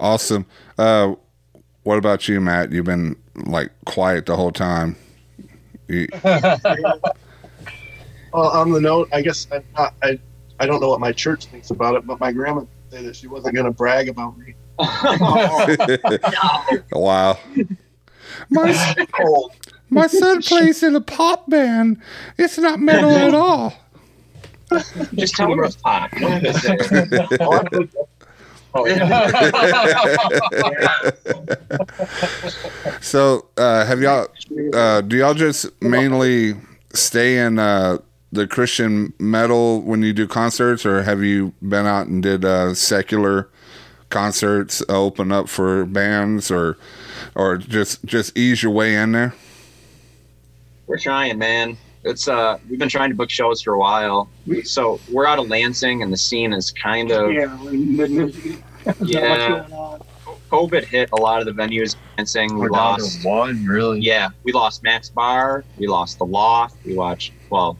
[0.00, 0.46] Awesome.
[0.78, 1.14] Uh,
[1.84, 2.72] what about you, Matt?
[2.72, 4.96] You've been like quiet the whole time.
[5.88, 6.08] You,
[8.34, 10.18] Well, on the note, I guess I'm not, I
[10.58, 13.28] I don't know what my church thinks about it, but my grandma said that she
[13.28, 14.56] wasn't going to brag about me.
[16.92, 17.38] wow.
[18.50, 19.52] My Cold.
[19.88, 22.02] my son plays in a pop band.
[22.36, 23.72] It's not metal at all.
[25.14, 26.12] Just tell him it's pop.
[26.14, 26.78] You don't have to say-
[27.40, 27.90] Oh, I think-
[28.86, 31.10] yeah.
[33.00, 34.28] So, uh, have y'all?
[34.72, 36.54] Uh, do y'all just mainly
[36.92, 37.98] stay in uh,
[38.32, 42.74] the Christian metal when you do concerts, or have you been out and did uh,
[42.74, 43.48] secular
[44.10, 46.76] concerts, uh, open up for bands, or
[47.34, 49.34] or just just ease your way in there?
[50.86, 51.76] We're trying, man.
[52.04, 54.28] It's uh, we've been trying to book shows for a while.
[54.64, 57.44] So we're out of Lansing, and the scene is kind of Yeah.
[57.68, 58.62] in mid-Michigan.
[58.84, 59.28] There's not Yeah.
[59.28, 60.00] much going on.
[60.50, 61.94] COVID hit a lot of the venues.
[61.94, 63.24] in Lansing, we We're lost.
[63.24, 64.00] one, really.
[64.00, 65.64] Yeah, we lost Mac's Bar.
[65.78, 66.76] We lost the Loft.
[66.84, 67.78] We watched well,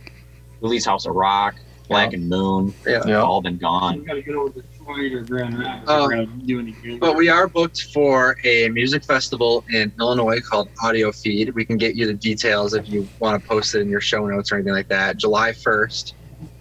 [0.60, 1.54] Lily's House of Rock,
[1.94, 2.74] Black and Moon.
[2.87, 3.02] yeah.
[3.07, 3.22] Yeah.
[3.22, 4.00] All been gone.
[4.00, 5.88] We got to get over Detroit or Grand Rapids.
[5.88, 6.98] We're going to do any gigs.
[7.00, 11.54] But we are booked for a music festival in Illinois called Audiofeed.
[11.54, 14.26] We can get you the details if you want to post it in your show
[14.26, 15.16] notes or anything like that.
[15.16, 16.12] July 1st.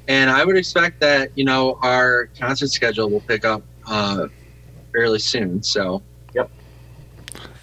[0.07, 4.27] And I would expect that, you know, our concert schedule will pick up uh,
[4.91, 5.63] fairly soon.
[5.63, 6.01] So,
[6.33, 6.49] yep.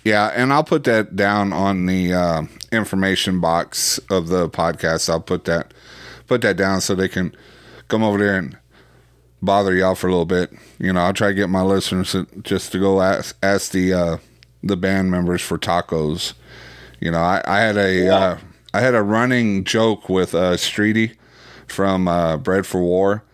[0.05, 5.11] Yeah, and I'll put that down on the uh, information box of the podcast.
[5.11, 5.75] I'll put that
[6.27, 7.35] put that down so they can
[7.91, 8.57] come over there and
[9.43, 10.53] bother y'all for a little bit.
[10.79, 13.93] You know, I'll try to get my listeners to, just to go ask ask the
[13.93, 14.17] uh,
[14.63, 16.35] the band members for tacos.
[17.01, 18.39] You know, I, I had a uh,
[18.73, 21.17] I had a running joke with uh, Streety
[21.67, 23.25] from uh, Bread for War.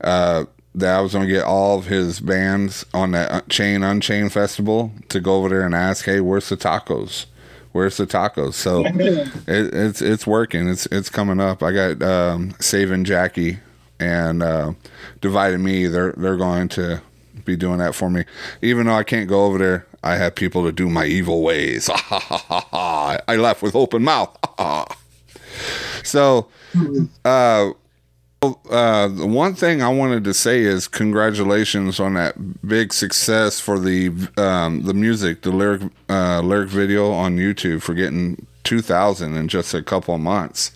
[0.00, 4.28] Uh, that I was going to get all of his bands on that Chain Unchain
[4.28, 7.26] festival to go over there and ask, "Hey, where's the tacos?
[7.72, 10.68] Where's the tacos?" So it, it's it's working.
[10.68, 11.62] It's it's coming up.
[11.64, 13.58] I got um, Saving Jackie
[14.00, 14.72] and uh,
[15.20, 15.86] Divided Me.
[15.86, 17.02] They're they're going to
[17.44, 18.24] be doing that for me.
[18.62, 21.90] Even though I can't go over there, I have people to do my evil ways.
[22.00, 24.36] I laugh with open mouth.
[26.04, 26.48] so,
[27.24, 27.70] uh,
[28.40, 33.78] uh, the one thing I wanted to say is congratulations on that big success for
[33.78, 39.36] the um, the music, the lyric uh, lyric video on YouTube for getting two thousand
[39.36, 40.70] in just a couple of months.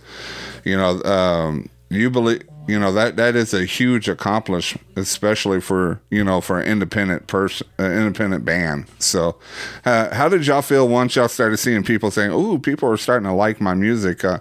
[0.64, 6.00] You know, um, you believe you know that that is a huge accomplishment, especially for
[6.10, 8.86] you know for an independent person, uh, independent band.
[8.98, 9.38] So,
[9.84, 13.26] uh, how did y'all feel once y'all started seeing people saying, oh people are starting
[13.26, 14.24] to like my music"?
[14.24, 14.38] Uh,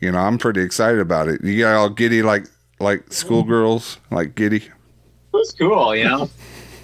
[0.00, 1.42] you know, I'm pretty excited about it.
[1.44, 2.46] You got all giddy like
[2.80, 4.68] like schoolgirls, like giddy.
[5.32, 6.28] Was cool, you know.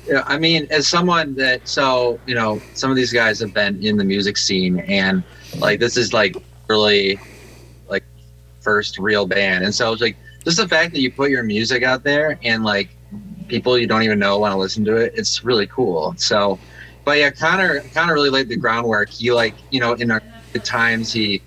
[0.06, 3.84] Yeah, I mean, as someone that so you know, some of these guys have been
[3.84, 5.24] in the music scene, and
[5.58, 6.36] like this is like
[6.68, 7.18] really
[7.88, 8.04] like
[8.60, 11.83] first real band, and so it's like just the fact that you put your music
[11.83, 12.88] out there and like
[13.48, 16.14] people you don't even know want to listen to it, it's really cool.
[16.16, 16.59] So,
[17.05, 19.11] but yeah, Connor Connor really laid the groundwork.
[19.11, 20.22] He like you know in our
[20.53, 21.42] good times he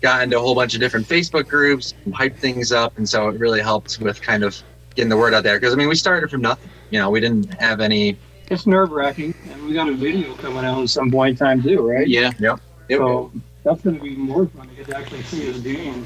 [0.00, 3.28] got into a whole bunch of different Facebook groups, and hyped things up, and so
[3.28, 4.60] it really helped with kind of
[4.94, 5.58] getting the word out there.
[5.58, 6.68] Because I mean, we started from nothing.
[6.90, 8.18] You know, we didn't have any.
[8.50, 11.62] It's nerve wracking, and we got a video coming out at some point in time
[11.62, 12.06] too, right?
[12.06, 12.32] Yeah.
[12.38, 12.60] Yep.
[12.88, 13.32] It, So
[13.64, 16.04] that's going to be more fun to get to actually see us doing.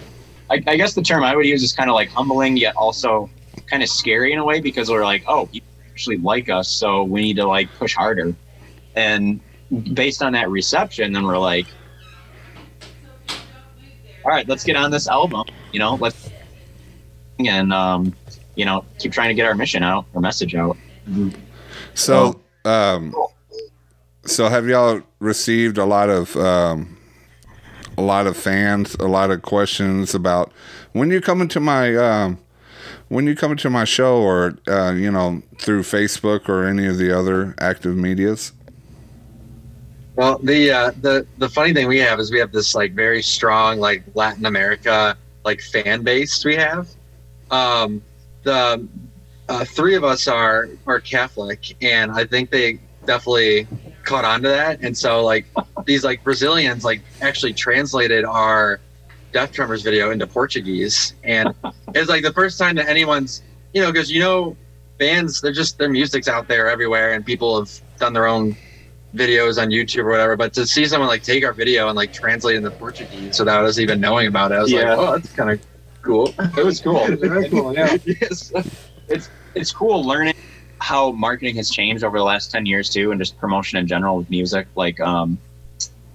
[0.51, 3.29] I, I guess the term I would use is kind of like humbling, yet also
[3.67, 7.03] kind of scary in a way because we're like, oh, people actually like us, so
[7.03, 8.35] we need to like push harder.
[8.95, 9.41] And
[9.95, 11.67] based on that reception, then we're like,
[13.29, 15.45] all right, let's get on this album.
[15.73, 16.31] You know, let's
[17.39, 18.15] and um,
[18.55, 20.77] you know keep trying to get our mission out, our message out.
[21.95, 23.15] So, um,
[24.25, 26.96] so have y'all received a lot of um,
[27.99, 30.53] a lot of fans, a lot of questions about
[30.93, 32.39] when you come into my um,
[33.09, 36.99] when you come into my show, or uh, you know through Facebook or any of
[36.99, 38.53] the other active medias?
[40.17, 43.23] Well, the uh, the the funny thing we have is we have this like very
[43.23, 46.89] strong like Latin America like fan base we have.
[47.51, 48.03] Um,
[48.43, 48.87] the
[49.49, 53.67] uh, three of us are are Catholic, and I think they definitely
[54.07, 54.81] caught on to that.
[54.81, 55.45] And so like
[55.85, 58.81] these like Brazilians like actually translated our
[59.33, 61.53] Death Tremors video into Portuguese, and
[61.95, 63.43] it's like the first time that anyone's
[63.75, 64.57] you know because you know
[64.99, 68.57] bands they're just their music's out there everywhere, and people have done their own
[69.15, 72.13] videos on YouTube or whatever, but to see someone like take our video and like
[72.13, 74.95] translate into Portuguese without us even knowing about it, I was Yeah.
[74.95, 75.61] like, oh, that's kind of
[76.03, 76.35] cool.
[76.57, 76.99] It was cool.
[77.11, 77.97] It Very cool, yeah.
[78.07, 78.53] yes.
[79.09, 80.35] it's it's cool learning
[80.79, 84.17] how marketing has changed over the last 10 years too and just promotion in general
[84.17, 84.67] with music.
[84.75, 85.39] Like um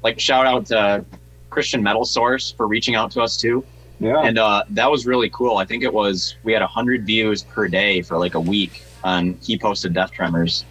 [0.03, 1.05] like shout out to
[1.49, 3.63] christian metal source for reaching out to us too.
[3.99, 4.21] Yeah.
[4.21, 5.57] and uh that was really cool.
[5.57, 9.37] I think it was we had 100 views per day for like a week on
[9.41, 10.65] he posted death tremors.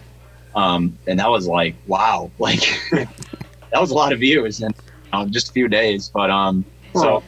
[0.55, 2.31] Um and that was like wow.
[2.39, 4.73] Like that was a lot of views in
[5.13, 6.09] uh, just a few days.
[6.13, 7.23] But um so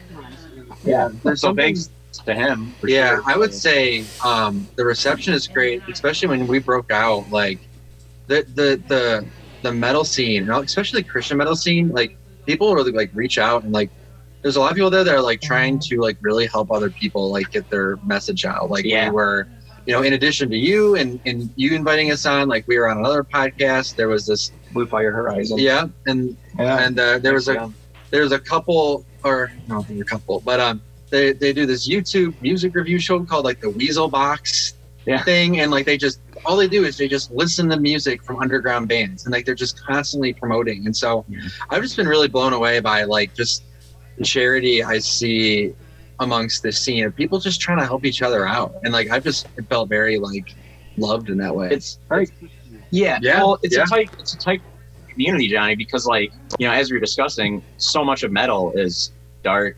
[0.83, 1.09] yeah.
[1.23, 3.23] There's so thanks to him for Yeah, sure.
[3.25, 7.29] I would say um, the reception is great, especially when we broke out.
[7.31, 7.59] Like
[8.27, 9.25] the the the
[9.61, 11.89] the metal scene, especially the Christian metal scene.
[11.89, 13.89] Like people really like reach out and like.
[14.41, 16.89] There's a lot of people there that are like trying to like really help other
[16.89, 18.69] people like get their message out.
[18.69, 19.07] Like Yeah.
[19.07, 19.47] we were,
[19.85, 22.89] you know, in addition to you and and you inviting us on, like we were
[22.89, 23.95] on another podcast.
[23.95, 26.83] There was this, blue fire horizon yeah, and Yeah.
[26.85, 27.69] and uh, there was a Yeah.
[28.11, 30.81] there's a couple or no, a couple, but um,
[31.13, 34.73] they they do this YouTube music review show called like the Weasel Box
[35.05, 35.23] Yeah.
[35.23, 38.39] thing, and like they just all they do is they just listen to music from
[38.39, 40.85] underground bands, and like they're just constantly promoting.
[40.87, 41.39] And so Yeah.
[41.69, 43.63] I've just been really blown away by like just
[44.17, 45.73] the charity I see
[46.19, 49.23] amongst this scene of people just trying to help each other out, and like I've
[49.23, 50.55] just felt very like
[50.97, 51.69] loved in that way.
[51.71, 52.27] it's Very
[52.91, 53.83] Yeah, Yeah, Well, it's yeah.
[53.83, 54.61] a tight, it's a tight
[55.09, 59.11] community, Johnny, because like you know, as we were discussing, so much of metal is
[59.43, 59.77] dark,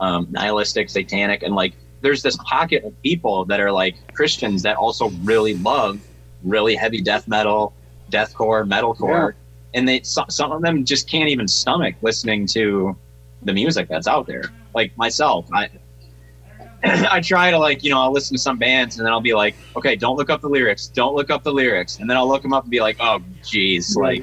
[0.00, 4.76] um, nihilistic, satanic, and like there's this pocket of people that are like Christians that
[4.76, 6.00] also really love
[6.44, 7.72] really heavy death metal,
[8.10, 9.34] deathcore, metalcore,
[9.74, 12.96] and they some, some of them just can't even stomach listening to
[13.42, 14.44] the music that's out there.
[14.74, 15.68] Like myself, I.
[16.84, 19.34] I try to like, you know, I'll listen to some bands and then I'll be
[19.34, 20.86] like, okay, don't look up the lyrics.
[20.86, 21.98] Don't look up the lyrics.
[21.98, 23.96] And then I'll look them up and be like, oh, geez.
[23.96, 24.22] Like,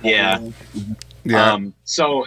[0.00, 0.38] Yeah.
[1.24, 2.26] Yeah, um, so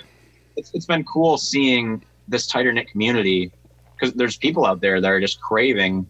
[0.55, 3.51] it's, it's been cool seeing this tighter knit community
[3.95, 6.07] because there's people out there that are just craving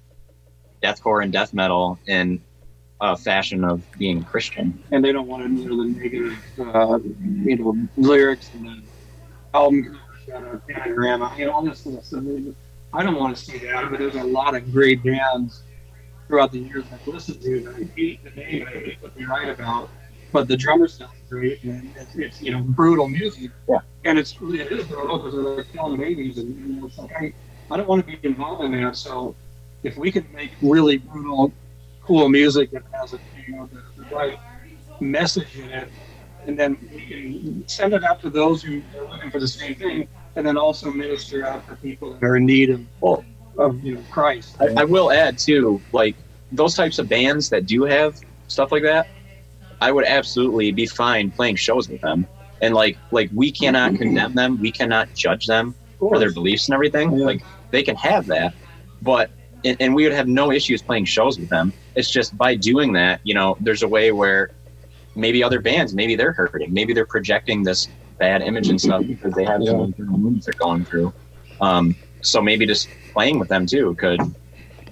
[0.82, 2.42] deathcore and death metal in
[3.02, 4.82] a fashion of being Christian.
[4.92, 7.00] and they don't want to hear the negative, uh,
[7.44, 8.82] you know, lyrics and the
[9.54, 10.00] album
[10.68, 11.86] panorama, you know, all this.
[12.94, 15.64] I don't want to see that, but there's a lot of great bands
[16.28, 17.58] throughout the years I've listened to.
[17.58, 19.90] And I hate the name, I hate what they write about,
[20.36, 23.52] but the drummer sounds great, and it's, it's you know brutal music.
[23.70, 23.80] Yeah.
[24.04, 27.14] And it's it is brutal because they're like killing babies, and you know, it's like
[27.16, 27.34] I
[27.72, 28.98] I don't want to be involved in that.
[28.98, 29.34] So
[29.84, 31.54] if we can make really brutal,
[32.04, 34.38] cool music that has a you know the, the right
[35.00, 35.88] message in it,
[36.46, 39.76] and then we can send it out to those who are looking for the same
[39.76, 43.24] thing, and then also minister out to people that are in need of, Well-
[43.58, 44.58] of you know Christ.
[44.60, 46.16] I, I will add too, like
[46.52, 49.08] those types of bands that do have stuff like that,
[49.82, 52.28] I would absolutely be fine playing shows with them.
[52.62, 56.74] And like, like we cannot condemn them, we cannot judge them for their beliefs and
[56.74, 57.12] everything.
[57.12, 57.26] Yeah.
[57.26, 58.54] Like they can have that,
[59.02, 59.32] but
[59.66, 61.74] and, and we would have no issues playing shows with them.
[61.96, 64.52] It's just by doing that, you know, there's a way where
[65.16, 69.34] maybe other bands, maybe they're hurting, maybe they're projecting this bad image and stuff because
[69.34, 71.12] they have some internal wounds they're going through.
[71.60, 74.22] Um, so maybe just playing with them too could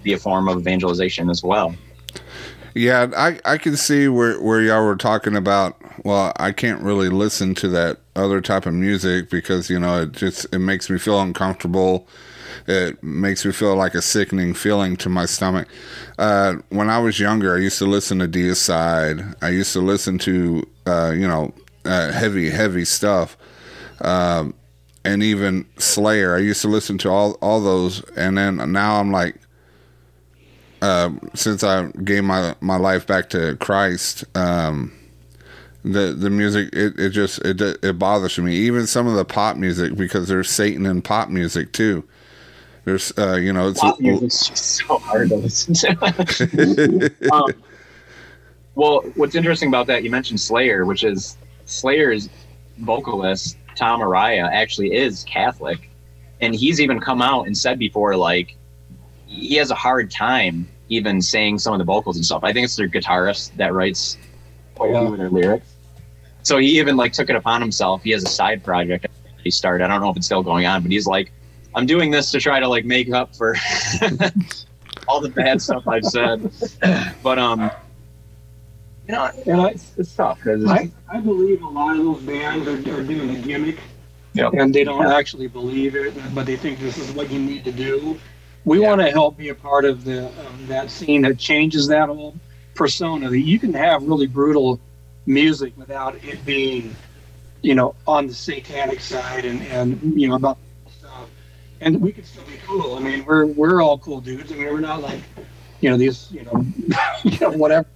[0.01, 1.75] be a form of evangelization as well.
[2.73, 5.77] Yeah, I, I can see where, where y'all were talking about.
[6.03, 10.13] Well, I can't really listen to that other type of music because you know it
[10.13, 12.07] just it makes me feel uncomfortable.
[12.67, 15.67] It makes me feel like a sickening feeling to my stomach.
[16.17, 19.35] Uh, when I was younger, I used to listen to Deicide.
[19.41, 21.53] I used to listen to uh, you know
[21.85, 23.37] uh, heavy heavy stuff,
[24.01, 24.55] um,
[25.05, 26.35] and even Slayer.
[26.35, 29.35] I used to listen to all all those, and then now I'm like
[30.83, 34.91] um, since I gave my my life back to Christ, um,
[35.83, 38.53] the the music it, it just it it bothers me.
[38.55, 42.03] Even some of the pop music because there's Satan in pop music too.
[42.83, 47.11] There's uh, you know it's Pop music's just so hard to listen to.
[47.31, 47.53] um,
[48.75, 52.27] well, what's interesting about that, you mentioned Slayer, which is Slayer's
[52.79, 55.89] vocalist, Tom Araya, actually is Catholic.
[56.41, 58.57] And he's even come out and said before, like,
[59.27, 62.43] he has a hard time even saying some of the vocals and stuff.
[62.43, 64.17] I think it's their guitarist that writes
[64.75, 65.67] quite a few of their lyrics.
[66.43, 68.03] So he even like took it upon himself.
[68.03, 69.05] He has a side project
[69.43, 69.83] he started.
[69.83, 71.31] I don't know if it's still going on, but he's like,
[71.75, 73.55] I'm doing this to try to like make up for
[75.07, 76.51] all the bad stuff I've said.
[77.21, 77.71] But um,
[79.07, 82.21] you know, And I, it's, it's tough because I, I believe a lot of those
[82.21, 83.79] bands are, are doing a gimmick,
[84.33, 84.53] Yep.
[84.53, 87.71] and they don't actually believe it, but they think this is what you need to
[87.71, 88.19] do.
[88.65, 92.07] We want to help be a part of the of that scene that changes that
[92.07, 92.35] whole
[92.75, 93.29] persona.
[93.29, 94.79] That you can have really brutal
[95.25, 96.95] music without it being,
[97.61, 100.57] you know, on the satanic side and and you know about
[100.97, 101.29] stuff,
[101.81, 102.95] and we can still be cool.
[102.95, 104.51] I mean, we're we're all cool dudes.
[104.51, 105.19] I mean, we're not like,
[105.81, 106.65] you know, these you know,
[107.23, 107.87] you know whatever.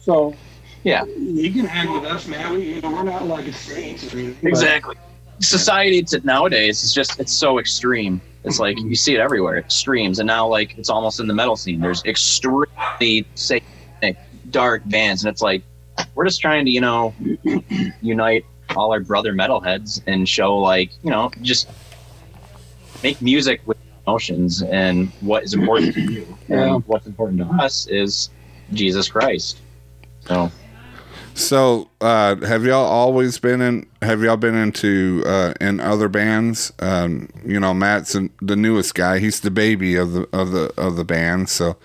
[0.00, 0.34] So
[0.82, 1.04] Yeah.
[1.04, 2.54] you can hang with us, man.
[2.54, 4.12] We, you know, we're not like saints.
[4.12, 4.96] I mean, but- exactly
[5.40, 8.20] society to nowadays is just it's so extreme.
[8.44, 11.56] It's like you see it everywhere, extremes, and now like it's almost in the metal
[11.56, 11.80] scene.
[11.80, 14.16] There's extremely satanic,
[14.50, 15.62] dark bands, and it's like
[16.14, 17.14] we're just trying to you know
[18.00, 18.44] unite
[18.76, 21.68] all our brother metalheads and show like you know just
[23.02, 23.76] make music with
[24.06, 26.74] emotions and what is important to you Yeah.
[26.76, 28.30] and what's important to us is
[28.72, 29.58] Jesus Christ.
[30.20, 30.50] So
[31.38, 33.86] So, uh, have y'all always been in?
[34.02, 36.72] Have y'all been into uh, in other bands?
[36.80, 39.20] Um, you know, Matt's the- the newest guy.
[39.20, 41.48] He's the baby of the of the of the band.
[41.48, 41.76] So,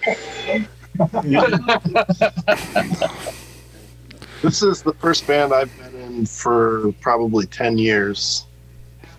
[4.41, 8.45] This is the first band I've been in for probably 10 years.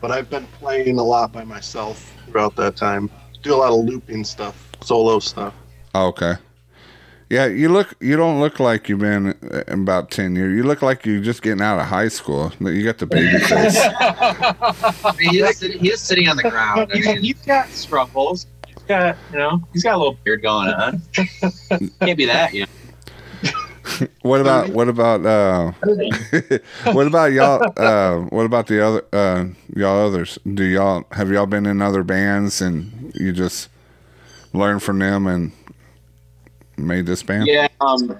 [0.00, 3.08] But I've been playing a lot by myself throughout that time.
[3.42, 5.54] Do a lot of looping stuff, solo stuff.
[5.94, 6.34] okay,
[7.30, 7.46] yeah.
[7.46, 7.94] You look.
[8.00, 9.34] You don't look like you've been
[9.68, 10.56] about ten years.
[10.56, 12.52] You look like you're just getting out of high school.
[12.60, 13.74] You got the baby face.
[15.18, 16.90] he, is sitting, he is sitting on the ground.
[16.92, 18.46] I he's, mean, he's got scruffles.
[18.66, 21.02] He's got you know he's got a little beard going on.
[21.12, 22.68] Can't be that, you know.
[24.22, 25.72] What about what about uh,
[26.92, 27.72] what about y'all?
[27.76, 30.38] Uh, what about the other uh, y'all others?
[30.52, 33.68] Do y'all have y'all been in other bands and you just
[34.52, 35.52] learn from them and
[36.76, 37.46] made this band?
[37.46, 37.68] Yeah.
[37.80, 38.18] Um,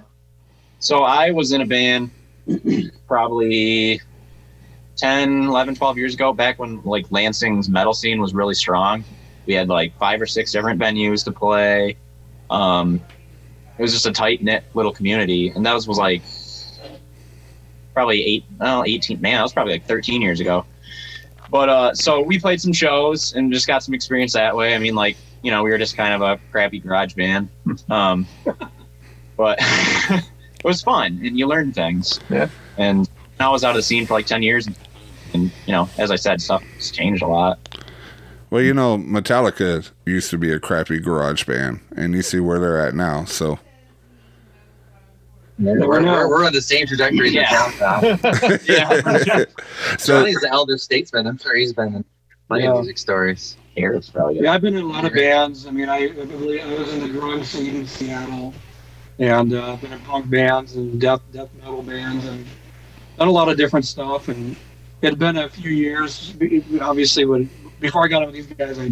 [0.79, 2.11] so I was in a band
[3.07, 4.01] probably
[4.97, 9.03] 10, 11, 12 years ago, back when like Lansing's metal scene was really strong.
[9.45, 11.97] We had like five or six different venues to play.
[12.49, 13.01] Um,
[13.77, 15.49] it was just a tight knit little community.
[15.49, 16.21] And that was, was like
[17.93, 20.65] probably eight, oh, 18, man, that was probably like 13 years ago.
[21.49, 24.75] But uh, so we played some shows and just got some experience that way.
[24.75, 27.49] I mean, like, you know, we were just kind of a crappy garage band.
[27.87, 28.25] Um,
[29.37, 32.19] but it was fun and you learn things.
[32.31, 32.49] Yeah.
[32.79, 33.07] And
[33.39, 34.67] I was out of the scene for like 10 years.
[35.35, 37.77] And, you know, as I said, stuff has changed a lot.
[38.49, 42.57] Well, you know, Metallica used to be a crappy garage band, and you see where
[42.57, 43.25] they're at now.
[43.25, 43.59] So,
[45.59, 47.29] We're, we're, we're on the same trajectory.
[47.29, 47.71] Yeah.
[48.23, 49.43] as yeah.
[49.99, 51.27] so Johnny's the elder statesman.
[51.27, 52.05] I'm sure he's been in
[52.47, 52.71] plenty Yeah.
[52.71, 53.57] of music stories.
[54.41, 55.67] Yeah, I've been in a lot of bands.
[55.67, 58.53] I mean, I, I really- I was in the grunge scene in Seattle,
[59.19, 62.45] and uh, I've been in punk bands and death death metal bands, and
[63.17, 64.27] done a lot of different stuff.
[64.29, 64.55] And
[65.01, 66.35] it had been a few years.
[66.81, 67.49] Obviously, when
[67.79, 68.91] before I got in with these guys, I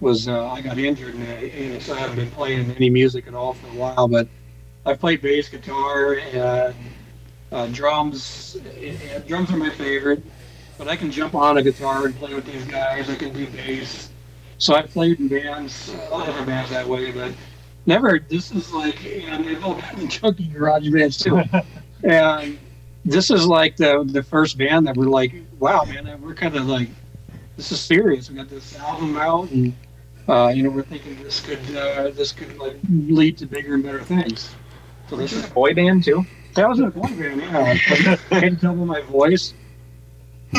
[0.00, 3.26] was uh, I got injured, and, I, and so I haven't been playing any music
[3.26, 4.08] at all for a while.
[4.08, 4.28] But
[4.86, 6.74] I played bass guitar and
[7.52, 8.56] uh, drums.
[8.80, 10.22] And drums are my favorite,
[10.78, 13.08] but I can jump on a guitar and play with these guys.
[13.10, 14.09] I can do bass.
[14.60, 17.32] So I played in bands, a lot of different bands that way, but
[17.86, 18.18] never.
[18.18, 21.42] This is like, and they've all been junky garage bands too.
[22.04, 22.58] and
[23.02, 26.66] this is like the the first band that we're like, wow, man, we're kind of
[26.66, 26.90] like,
[27.56, 28.28] this is serious.
[28.28, 29.74] We got this album out, and
[30.28, 33.82] uh, you know, we're thinking this could uh, this could like lead to bigger and
[33.82, 34.54] better things.
[35.08, 36.26] So this is a boy band too.
[36.54, 37.78] that was a boy band, yeah.
[38.30, 39.54] I can't tell my voice.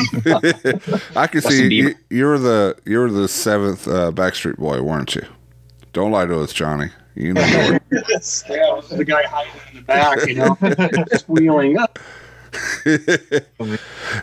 [1.16, 1.70] I can Justin see Bieber.
[1.70, 5.26] you, you're the you're the seventh uh, Backstreet Boy, weren't you?
[5.92, 6.90] Don't lie to us, Johnny.
[7.14, 7.44] You know.
[7.44, 7.78] you.
[7.92, 8.42] Yeah, this
[8.90, 10.56] is the guy hiding in the back, you know,
[11.18, 11.98] squealing up.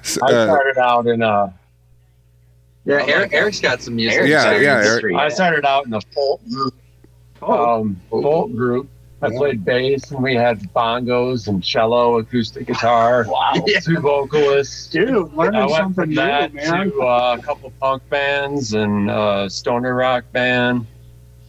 [0.01, 1.53] So, I uh, started out in a.
[2.85, 4.25] Yeah, Eric, Eric's got some music.
[4.25, 5.13] Yeah, yeah, history.
[5.15, 6.73] I started out in a folk group.
[7.43, 8.89] Um, folk group.
[9.21, 13.53] I played bass, and we had bongos and cello, acoustic guitar, Wow.
[13.83, 14.87] two vocalists.
[14.87, 16.91] Dude, learning I learning went something from new, that man.
[16.91, 20.87] to uh, a couple punk bands and a stoner rock band.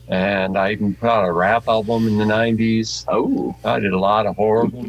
[0.08, 3.04] And I even put out a rap album in the 90s.
[3.06, 4.84] Oh, I did a lot of horrible.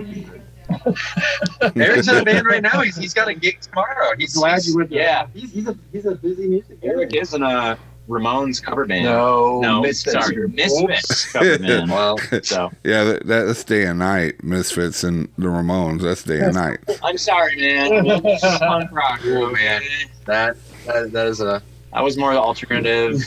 [1.75, 2.81] Eric's in a band right now.
[2.81, 4.15] He's, he's got a gig tomorrow.
[4.17, 4.99] He's Glad you went there.
[4.99, 5.27] yeah.
[5.33, 6.79] He's, he's a he's a busy music.
[6.81, 7.77] Eric is in a
[8.09, 9.05] Ramones cover band.
[9.05, 10.47] No, no, Misfits sorry.
[10.49, 11.89] Misfits cover band.
[11.89, 14.43] Well, So yeah, that, that's day and night.
[14.43, 16.01] Misfits and the Ramones.
[16.01, 16.79] That's day and night.
[17.03, 18.05] I'm sorry, man.
[18.31, 19.21] Punk rock.
[19.25, 19.81] oh man,
[20.25, 21.61] that that, that is a
[21.93, 23.21] I was more the alternative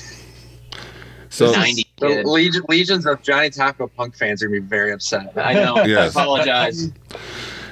[1.29, 5.33] So 90 the legions of Johnny Taco punk fans are gonna be very upset.
[5.37, 5.85] I know.
[5.85, 6.17] Yes.
[6.17, 6.91] I apologize.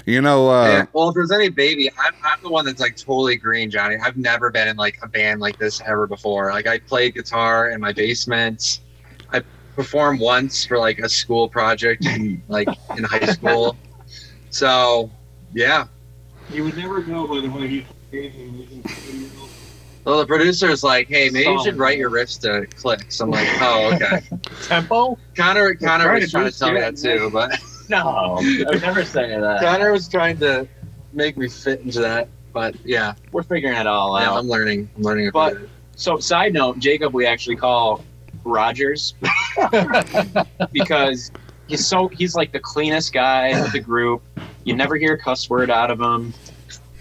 [0.07, 0.86] You know, uh, yeah.
[0.92, 3.96] Well, if there's any baby, I'm, I'm the one that's like totally green, Johnny.
[3.96, 6.50] I've never been in like a band like this ever before.
[6.50, 8.80] Like I played guitar in my basement.
[9.32, 9.42] I
[9.76, 13.76] performed once for like a school project in like in high school.
[14.50, 15.11] So
[15.55, 15.86] yeah.
[16.50, 18.34] You would never know by the way he played.
[18.34, 19.30] and you can-
[20.05, 23.48] Well, the producer's like, "Hey, maybe you should write your riffs to clicks." I'm like,
[23.61, 24.20] "Oh, okay."
[24.66, 25.16] Tempo?
[25.36, 27.53] Connor, Connor trying was trying to tell me that too, but
[27.93, 27.99] No,
[28.38, 29.61] um, I would never say that.
[29.61, 30.66] Connor was trying to
[31.12, 32.28] make me fit into that.
[32.53, 34.22] But yeah, We're figuring it all out.
[34.22, 34.36] yeah out.
[34.38, 34.90] I'm learning.
[34.97, 35.68] I'm learning But- it.
[35.95, 38.03] So, side note, Jacob, we actually call
[38.45, 39.14] Rogers
[40.72, 41.30] because
[41.66, 44.22] he's so he's like the cleanest guy of the group.
[44.64, 46.32] You never hear a cuss word out of him.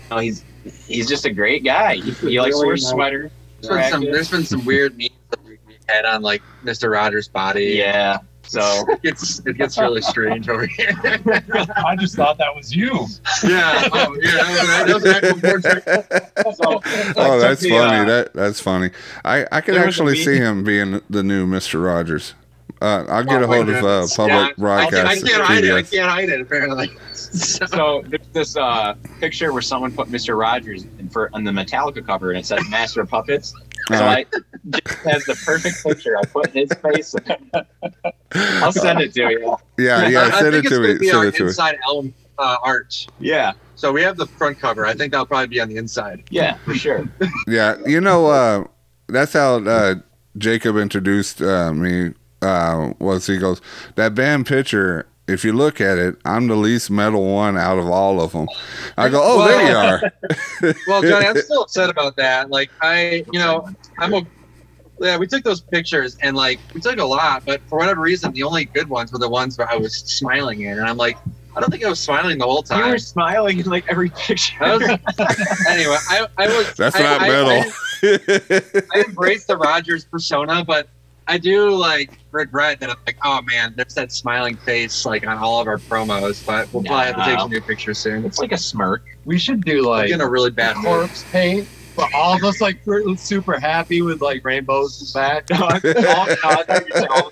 [0.10, 0.44] No, he's
[0.88, 1.96] he's just a great guy.
[1.96, 2.90] He, he likes to wear nice.
[2.90, 3.32] sweater.
[3.62, 6.92] There's been, some, there's been some weird memes that we we had on like Mr.
[6.92, 7.66] Rogers' body.
[7.78, 8.18] Yeah.
[8.44, 10.90] So it gets it gets really strange over here.
[11.04, 13.08] I just thought that was you.
[13.44, 17.98] yeah, oh, yeah, that was, that was an actual so oh, took that's the, funny.
[18.00, 18.90] uh, that that's funny.
[19.24, 22.34] I I could there was a actually see him being the new Mister Rogers.
[22.82, 25.06] Uh, I'll get Oh, a hold of uh, public Yeah, I, broadcast.
[25.06, 25.74] I can't hide it.
[25.76, 26.42] I can't hide it.
[26.42, 26.90] Apparently.
[27.14, 30.36] So- so there's this uh, picture where someone put Mr.
[30.40, 33.54] Rogers in for on the Metallica cover and it says Master of Puppets.
[33.88, 34.04] So Uh-huh.
[34.06, 34.26] I
[34.70, 36.18] Jacob has the perfect picture.
[36.18, 37.16] I put his face.
[38.62, 39.58] I'll send it to you.
[39.78, 40.20] Yeah, yeah.
[40.22, 40.94] I, I Send think it it's to going me.
[40.94, 41.48] to be Send our it to me.
[41.50, 43.08] inside album uh, art.
[43.20, 44.86] Yeah, So we have the front cover.
[44.86, 46.24] I think that'll probably be on the inside.
[46.30, 47.08] yeah, for sure.
[47.48, 48.64] Yeah, you know, uh,
[49.08, 49.96] that's how uh,
[50.38, 52.14] Jacob introduced uh, me.
[52.42, 53.62] Uh, was he goes
[53.96, 55.06] that band picture?
[55.32, 58.48] If you look at it, I'm the least metal one out of all of them.
[58.98, 60.74] I go, oh, there you are.
[60.88, 62.50] Well, Johnny, I'm still upset about that.
[62.50, 63.68] Like, I, you know,
[63.98, 64.22] I'm a.
[65.00, 68.32] Yeah, we took those pictures and like we took a lot, but for whatever reason,
[68.34, 71.18] the only good ones were the ones where I was smiling in, and I'm like,
[71.56, 72.86] I don't think I was smiling the whole time.
[72.86, 74.64] You were smiling in like every picture.
[74.64, 74.84] I was-
[75.68, 76.76] anyway, I, I was.
[76.76, 77.72] That's I, not I- metal.
[78.04, 80.88] I, I embrace the Rogers persona, but
[81.28, 85.38] I do like regret that I'm like, oh man, there's that smiling face like on
[85.38, 88.26] all of our promos, but we'll probably have to take some new pictures soon.
[88.26, 89.04] It's like a smirk.
[89.26, 90.86] We should do like in a really bad mood.
[90.86, 95.14] corpse paint, but all of us like we're super happy with like rainbows and the
[95.14, 95.52] back.
[96.44, 97.32] I thought you said all-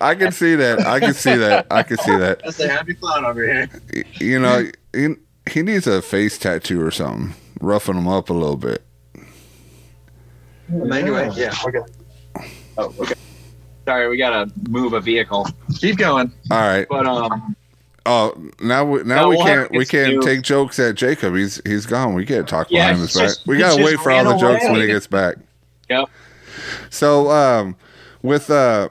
[0.00, 0.86] I can see that.
[0.86, 1.66] I can see that.
[1.70, 2.40] I can see that.
[2.42, 3.68] That's a happy clown over here.
[4.20, 5.08] You know, he,
[5.50, 8.82] he needs a face tattoo or something, roughing him up a little bit.
[10.92, 11.54] Anyway, yeah.
[11.64, 11.78] Okay.
[12.78, 13.14] Oh, okay.
[13.86, 15.46] Sorry, we gotta move a vehicle.
[15.78, 16.32] Keep going.
[16.50, 16.86] All right.
[16.88, 17.54] But um,
[18.06, 21.34] Oh, now we now No, we can't we can't take jokes at Jacob.
[21.34, 22.14] He's he's gone.
[22.14, 23.46] We can't talk Yeah, behind his back.
[23.46, 25.36] We gotta wait for all the jokes when he gets back.
[25.88, 26.10] Yep.
[26.90, 27.76] So um,
[28.22, 28.90] with uh,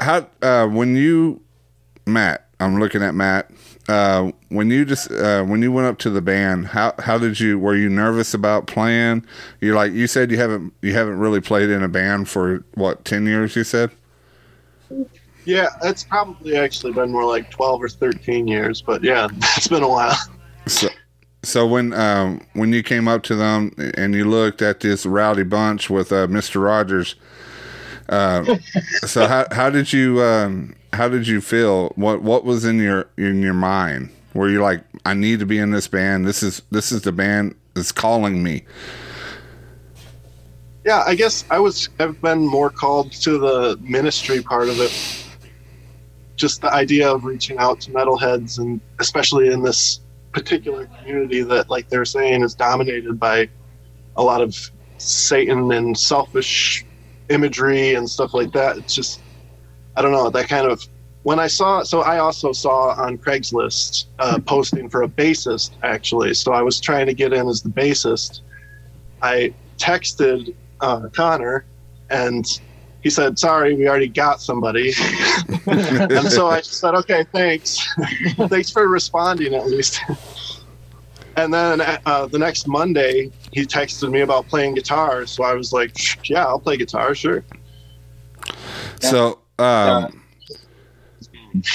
[0.00, 1.42] how uh when you
[2.06, 3.50] Matt, I'm looking at Matt.
[3.88, 7.38] Uh, when you just uh, when you went up to the band, how how did
[7.38, 7.58] you?
[7.58, 9.24] Were you nervous about playing?
[9.60, 13.04] You like you said you haven't you haven't really played in a band for what
[13.04, 13.54] ten years?
[13.54, 13.90] You said.
[15.46, 19.84] Yeah, it's probably actually been more like 12 or 13 years, but yeah, it's been
[19.84, 20.16] a while.
[20.66, 20.88] So,
[21.44, 25.44] so when um, when you came up to them and you looked at this rowdy
[25.44, 27.14] bunch with uh, Mister Rogers,
[28.08, 28.56] uh,
[29.06, 31.92] so how how did you um, how did you feel?
[31.94, 34.10] What what was in your in your mind?
[34.34, 36.26] Were you like, I need to be in this band?
[36.26, 38.64] This is this is the band that's calling me.
[40.84, 44.92] Yeah, I guess I was have been more called to the ministry part of it.
[46.36, 50.00] Just the idea of reaching out to metalheads and especially in this
[50.32, 53.48] particular community that like they're saying is dominated by
[54.16, 56.84] a lot of Satan and selfish
[57.28, 58.76] imagery and stuff like that.
[58.76, 59.20] It's just
[59.96, 60.86] I don't know, that kind of
[61.26, 66.34] when I saw so I also saw on Craigslist uh, posting for a bassist actually.
[66.34, 68.42] So I was trying to get in as the bassist.
[69.22, 71.64] I texted uh, Connor,
[72.10, 72.46] and
[73.02, 74.92] he said, "Sorry, we already got somebody."
[75.66, 77.84] and so I said, "Okay, thanks,
[78.48, 80.00] thanks for responding at least."
[81.36, 85.72] and then uh, the next Monday, he texted me about playing guitar, so I was
[85.72, 87.44] like, "Yeah, I'll play guitar, sure."
[89.00, 90.22] So um,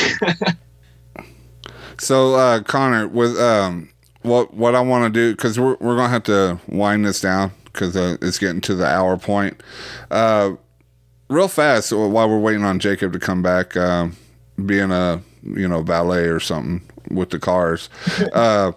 [1.98, 3.90] so uh, Connor, with um,
[4.22, 7.52] what what I want to do because we're we're gonna have to wind this down
[7.66, 9.62] because uh, it's getting to the hour point.
[10.10, 10.54] Uh,
[11.30, 14.16] real fast while we're waiting on Jacob to come back, um,
[14.66, 17.90] being a you know valet or something with the cars.
[18.34, 18.72] Uh,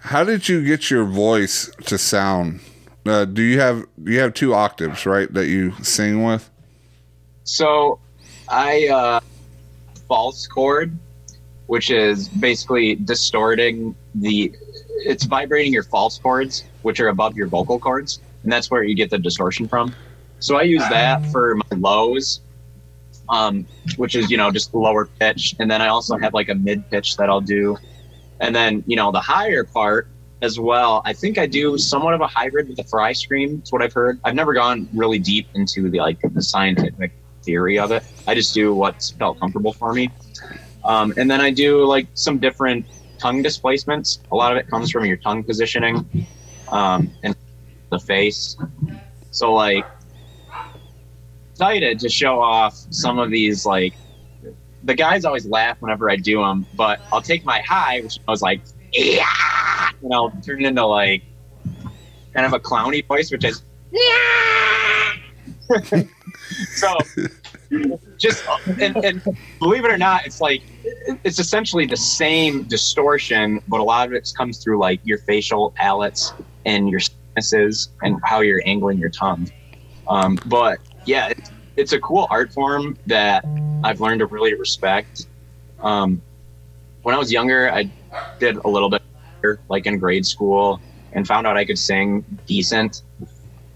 [0.00, 2.60] how did you get your voice to sound?
[3.04, 6.48] Uh, do you have you have two octaves right that you sing with?
[7.48, 7.98] So
[8.46, 9.20] I uh,
[10.06, 10.96] false chord,
[11.66, 14.54] which is basically distorting the.
[15.00, 18.94] It's vibrating your false chords, which are above your vocal cords, and that's where you
[18.94, 19.94] get the distortion from.
[20.40, 22.40] So I use that for my lows,
[23.30, 26.54] um, which is you know just lower pitch, and then I also have like a
[26.54, 27.78] mid pitch that I'll do,
[28.40, 30.06] and then you know the higher part
[30.42, 31.00] as well.
[31.06, 33.60] I think I do somewhat of a hybrid with the fry scream.
[33.62, 34.20] It's what I've heard.
[34.22, 37.12] I've never gone really deep into the like the scientific
[37.48, 38.04] theory of it.
[38.26, 40.10] I just do what's felt comfortable for me.
[40.84, 42.84] Um, and then I do like some different
[43.16, 44.20] tongue displacements.
[44.30, 46.26] A lot of it comes from your tongue positioning
[46.70, 47.34] um, and
[47.90, 48.58] the face.
[49.30, 49.86] So like
[51.52, 53.94] excited to show off some of these like
[54.84, 58.30] the guys always laugh whenever I do them, but I'll take my high, which I
[58.30, 58.60] was like,
[58.92, 61.22] yeah, and I'll turn into like
[62.34, 65.14] kind of a clowny voice, which is yeah.
[66.74, 66.96] so
[68.18, 68.44] just
[68.80, 69.22] and, and
[69.58, 70.62] believe it or not, it's like
[71.24, 75.70] it's essentially the same distortion, but a lot of it comes through like your facial
[75.72, 76.32] palates
[76.64, 79.50] and your sinuses and how you're angling your tongue.
[80.08, 83.44] Um, but yeah, it's, it's a cool art form that
[83.84, 85.26] I've learned to really respect.
[85.80, 86.20] Um,
[87.02, 87.90] when I was younger, I
[88.38, 89.02] did a little bit
[89.36, 90.80] better, like in grade school,
[91.12, 93.02] and found out I could sing decent.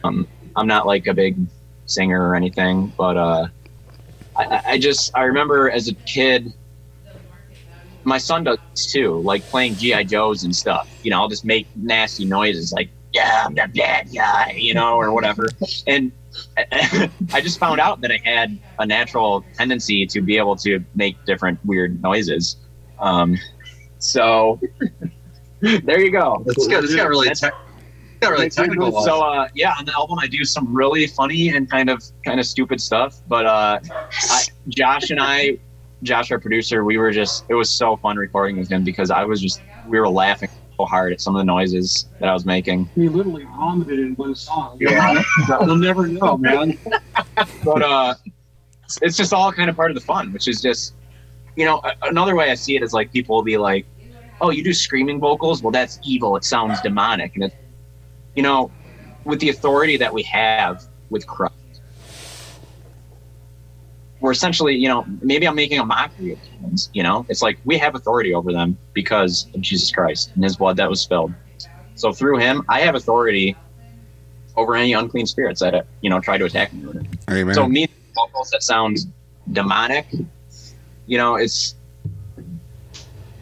[0.03, 0.27] Um,
[0.57, 1.37] I'm not like a big
[1.87, 3.47] singer or anything, but uh,
[4.51, 6.53] I, I just I remember as a kid,
[8.05, 10.89] my son does too, like playing GI Joes and stuff.
[11.03, 14.97] You know, I'll just make nasty noises like "Yeah, I'm the bad guy," you know,
[14.97, 15.49] or whatever.
[15.87, 16.13] And
[17.33, 21.23] I just found out that I had a natural tendency to be able to make
[21.25, 22.57] different weird noises.
[22.99, 23.37] Um,
[23.99, 24.61] so
[25.61, 26.39] there you go.
[26.39, 27.53] Got, it's got really, That's-
[28.23, 29.03] tech really technical.
[29.03, 32.41] so uh, yeah, on the album I do some really funny and kind of kind
[32.41, 33.21] of stupid stuff.
[33.29, 33.81] But uh,
[34.31, 35.59] I, Josh and I,
[36.03, 39.25] Josh, our producer, we were just it was so fun recording with him because I
[39.25, 42.45] was just we were laughing so hard at some of the noises that I was
[42.45, 42.89] making.
[42.95, 44.79] He literally vomited in one song.
[44.81, 45.23] Yeah.
[45.49, 46.79] You'll never know, man.
[47.65, 48.15] But uh,
[49.01, 50.95] it's just all kind of part of the fun, which is just
[51.57, 53.87] you know another way I see it is like people will be like,
[54.41, 55.63] oh, you do screaming vocals?
[55.63, 56.37] Well, that's evil.
[56.37, 57.55] It sounds demonic, and it,
[58.35, 58.71] you know,
[59.25, 61.55] with the authority that we have with Christ,
[64.21, 66.91] we're essentially, you know, maybe I'm making a mockery of demons.
[66.93, 70.57] You know, it's like we have authority over them because of Jesus Christ and His
[70.57, 71.33] blood that was spilled.
[71.97, 73.57] So through Him, I have authority
[74.57, 77.07] over any unclean spirits that you know try to attack me with it.
[77.31, 77.55] Amen.
[77.55, 78.99] So me vocals that sound
[79.51, 80.07] demonic,
[81.07, 81.75] you know, it's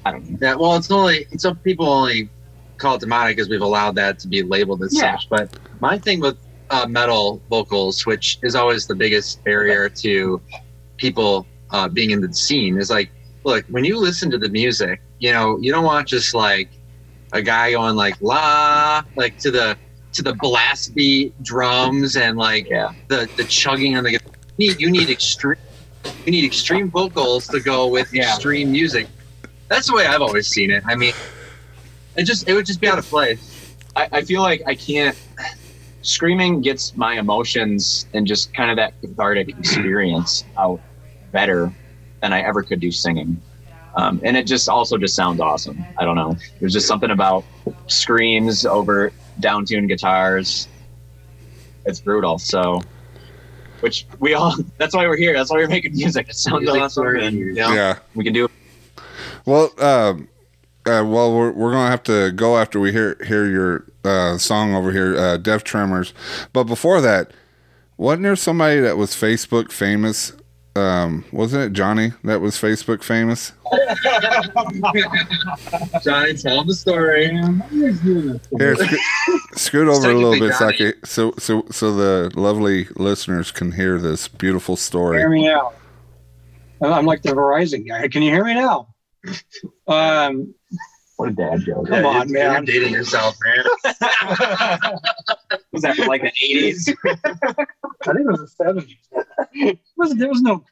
[0.05, 0.38] I don't know.
[0.41, 2.30] Yeah, well, it's only some people only
[2.81, 5.16] call it demonic because we've allowed that to be labeled as Yeah.
[5.16, 5.28] such.
[5.28, 6.37] But my thing with
[6.70, 10.41] uh, metal vocals, which is always the biggest barrier to
[10.97, 13.11] people uh, being in the scene, is like,
[13.45, 16.68] look, when you listen to the music, you know, you don't want just like
[17.33, 19.76] a guy going like la, like to the
[20.12, 22.93] to the blast beat drums and like Yeah.
[23.09, 24.12] the the chugging on the.
[24.12, 24.33] guitar.
[24.57, 25.57] You need, you need extreme.
[26.24, 28.31] You need extreme vocals to go with Yeah.
[28.31, 29.07] extreme music.
[29.68, 30.83] That's the way I've always seen it.
[30.87, 31.14] I mean,
[32.17, 33.77] it just it would just be out of place.
[33.97, 35.17] I, I feel like I can't.
[36.03, 40.81] Screaming gets my emotions and just kind of that cathartic experience out
[41.31, 41.73] better
[42.23, 43.41] than I ever could do singing.
[43.95, 45.85] Um, and it just also just sounds awesome.
[45.99, 46.37] I don't know.
[46.59, 47.45] There's just something about
[47.87, 50.69] screams over downtuned guitars.
[51.87, 52.39] It's brutal.
[52.39, 52.83] So,
[53.81, 55.33] which we all, that's why we're here.
[55.33, 56.29] That's why we're making music.
[56.29, 57.17] It sounds Music's awesome.
[57.17, 57.73] And you know?
[57.73, 57.99] yeah.
[58.15, 58.51] we can do it.
[59.45, 60.29] Well, um,
[60.91, 64.74] uh, well, we're, we're gonna have to go after we hear hear your uh, song
[64.74, 66.12] over here, uh, Death Tremors.
[66.53, 67.30] But before that,
[67.97, 70.32] wasn't there somebody that was Facebook famous?
[70.76, 73.53] Um, wasn't it Johnny that was Facebook famous?
[76.05, 77.26] Johnny, tell him the story.
[78.57, 79.01] Here, scoot,
[79.57, 83.99] scoot over a little bit so, can- so so so the lovely listeners can hear
[83.99, 85.18] this beautiful story.
[85.18, 85.41] Hear story.
[85.41, 85.72] me now.
[86.82, 88.09] I'm like the Verizon guy.
[88.09, 88.86] Can you hear me now?
[89.87, 90.55] Um,
[91.16, 91.89] What a dad joke.
[91.89, 92.66] Come on, you're, man.
[92.66, 93.64] You're dating yourself, man.
[95.73, 96.97] Was that from like the 80s?
[97.05, 98.97] I think it was the 70s.
[99.53, 100.64] It was, there was no.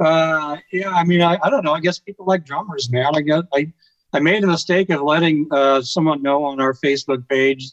[0.00, 1.72] Uh, yeah, I mean, I, I don't know.
[1.72, 3.14] I guess people like drummers, man.
[3.14, 3.72] I guess I,
[4.12, 7.70] I made a mistake of letting uh, someone know on our Facebook page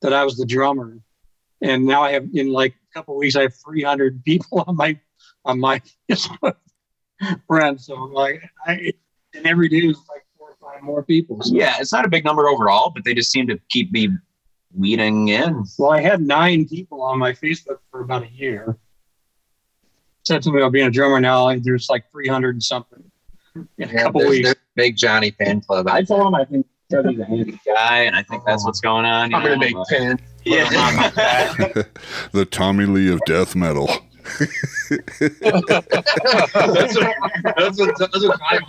[0.00, 0.98] that I was the drummer,
[1.60, 4.76] and now I have in like a couple of weeks I have 300 people on
[4.76, 4.98] my
[5.44, 5.80] on my
[6.10, 6.56] Facebook
[7.46, 7.86] friends.
[7.86, 8.92] So I'm like, I
[9.34, 11.40] and every day is like four or five more people.
[11.42, 11.54] So.
[11.54, 14.08] Yeah, it's not a big number overall, but they just seem to keep me
[14.74, 15.64] weeding in.
[15.78, 18.76] Well, I had nine people on my Facebook for about a year.
[20.24, 21.48] Said to me about being a drummer now.
[21.48, 23.02] and There's like 300 and something
[23.78, 24.44] in a couple there's- weeks.
[24.48, 25.88] there's big Johnny fan club.
[25.88, 29.04] I told him I think Trevor's a handy guy, and I think that's what's going
[29.04, 29.34] on.
[29.34, 30.18] I'm gonna make but- pin.
[30.44, 31.10] Yeah.
[32.32, 33.90] the Tommy Lee of death metal.
[34.38, 36.12] That's
[36.98, 37.18] what
[37.54, 38.60] that's what that's Johnny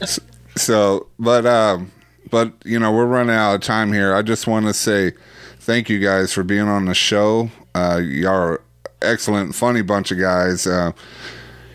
[0.00, 0.20] wants.
[0.56, 1.90] So, but um,
[2.30, 4.14] but you know, we're running out of time here.
[4.14, 5.12] I just want to say
[5.58, 7.50] thank you guys for being on the show.
[7.74, 8.60] Uh, y'all are
[9.02, 10.66] excellent, funny bunch of guys.
[10.66, 10.92] Uh,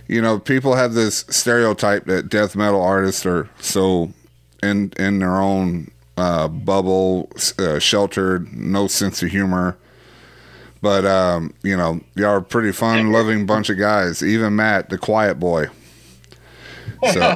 [0.07, 4.11] you know, people have this stereotype that death metal artists are so
[4.61, 7.29] in in their own uh, bubble,
[7.59, 9.77] uh, sheltered, no sense of humor.
[10.85, 14.21] But um, you know, y'all are a pretty fun, loving bunch of guys.
[14.21, 15.65] Even Matt, the quiet boy.
[17.11, 17.35] So,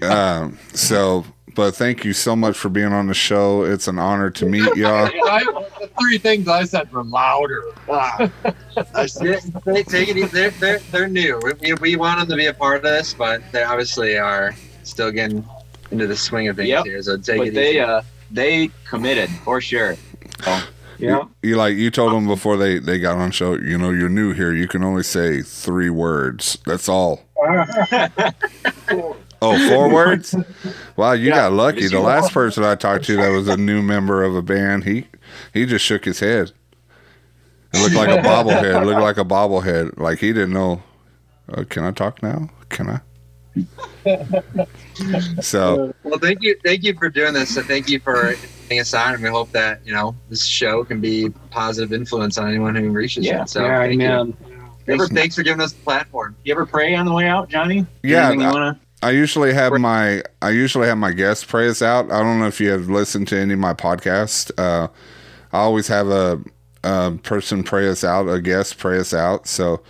[0.08, 3.62] um, so, but thank you so much for being on the show.
[3.64, 5.04] It's an honor to meet y'all.
[5.28, 5.44] I,
[5.78, 7.62] the three things I said were louder.
[7.92, 8.30] I
[9.20, 10.16] Yeah, they take it.
[10.16, 10.26] easy.
[10.28, 11.38] They're they're they're new.
[11.60, 15.10] We, we want them to be a part of this, but they obviously are still
[15.10, 15.44] getting
[15.90, 16.84] into the swing of things Yep.
[16.86, 17.02] here.
[17.02, 17.80] So take but it they easy.
[17.80, 19.94] uh they committed for sure.
[20.98, 21.24] Yeah.
[21.42, 23.54] You like you told them before they they got on show.
[23.54, 24.52] You know, you're new here.
[24.52, 26.58] You can only say three words.
[26.66, 27.22] That's all.
[29.40, 30.34] Oh, four words?
[30.96, 31.86] Wow, you got lucky.
[31.86, 35.06] The last person I talked to that was a new member of a band, he
[35.54, 36.50] he just shook his head.
[37.72, 38.82] It looked like a bobblehead.
[38.82, 39.96] It looked like a bobblehead.
[39.98, 40.82] Like he didn't know.
[41.52, 42.50] Uh, can I talk now?
[42.68, 43.00] Can I?
[45.40, 48.34] So Well, thank you, thank you for doing this, and thank you for
[48.68, 49.14] taking us on.
[49.14, 52.90] And we hope that you know this show can be positive influence on anyone who
[52.90, 53.42] reaches Yeah.
[53.42, 53.48] it.
[53.48, 54.06] So yeah, thank you.
[54.08, 54.36] amen.
[54.86, 56.34] Thanks, thanks for giving us the platform.
[56.44, 57.84] You ever pray on the way out, Johnny?
[58.02, 58.80] Yeah, Anything you I- wanna?
[59.00, 62.10] I usually have my I usually have my guest pray us out.
[62.10, 64.50] I don't know if you have listened to any of my podcasts.
[64.58, 64.88] Uh,
[65.52, 66.40] I always have a,
[66.82, 69.46] a person pray us out, a guest pray us out.
[69.46, 69.82] So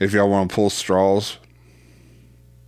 [0.00, 1.38] if y'all want to pull straws,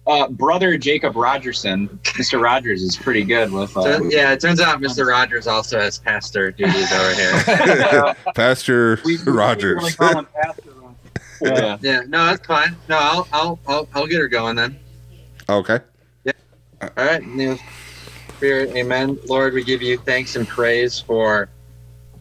[0.08, 2.40] Uh, brother Jacob Rogerson, Mr.
[2.42, 3.76] Rogers is pretty good with.
[3.76, 5.06] Uh, So, yeah, it turns out Mr.
[5.06, 8.16] Rogers also has pastor duties over here.
[8.34, 9.76] Pastor We, we Rogers.
[9.76, 10.96] really call him Pastor Rogers.
[11.42, 11.76] yeah.
[11.82, 12.74] Yeah, no, that's fine.
[12.88, 14.78] No, I'll I'll I'll, I'll get her going then.
[15.48, 15.80] okay.
[16.24, 16.32] Yeah.
[16.80, 17.58] All right, new
[18.36, 19.18] spirit, amen.
[19.28, 21.50] Lord, we give you thanks and praise for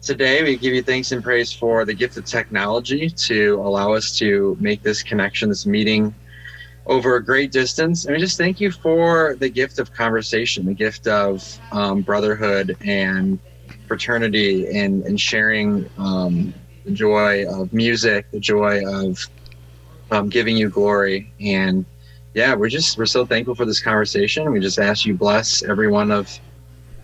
[0.02, 0.42] today.
[0.42, 4.56] We give you thanks and praise for the gift of technology to allow us to
[4.60, 6.14] make this connection, this meeting
[6.88, 8.06] over a great distance.
[8.06, 12.76] And we just thank you for the gift of conversation, the gift of um, brotherhood
[12.82, 13.38] and
[13.86, 19.18] fraternity and, and sharing um, the joy of music, the joy of
[20.10, 21.32] um, giving you glory.
[21.40, 21.84] And
[22.34, 24.50] yeah, we're just, we're so thankful for this conversation.
[24.50, 26.38] We just ask you bless every one of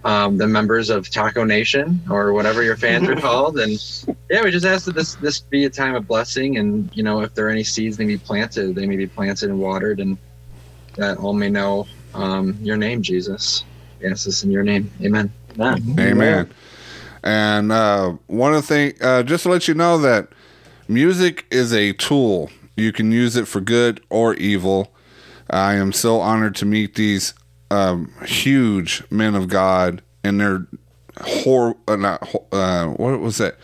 [0.04, 3.58] um, the members of Taco Nation or whatever your fans are called.
[3.58, 3.72] And
[4.30, 7.22] yeah, we just ask that this this be a time of blessing, and you know,
[7.22, 10.18] if there are any seeds they be planted, they may be planted and watered, and
[10.96, 13.64] that all may know um, your name, Jesus.
[14.00, 15.32] We ask this in your name, Amen.
[15.58, 15.98] Amen.
[15.98, 16.54] Amen.
[17.22, 20.28] And uh, one of the things, uh, just to let you know that
[20.88, 22.50] music is a tool.
[22.76, 24.92] You can use it for good or evil.
[25.48, 27.32] I am so honored to meet these
[27.70, 30.66] um, huge men of God, and they're
[31.20, 33.56] hor uh, not uh, what was that?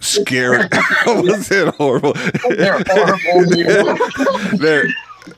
[0.00, 0.58] Scary.
[1.06, 1.74] was it?
[1.74, 2.12] Horrible.
[2.48, 4.58] They're horrible.
[4.58, 4.86] they're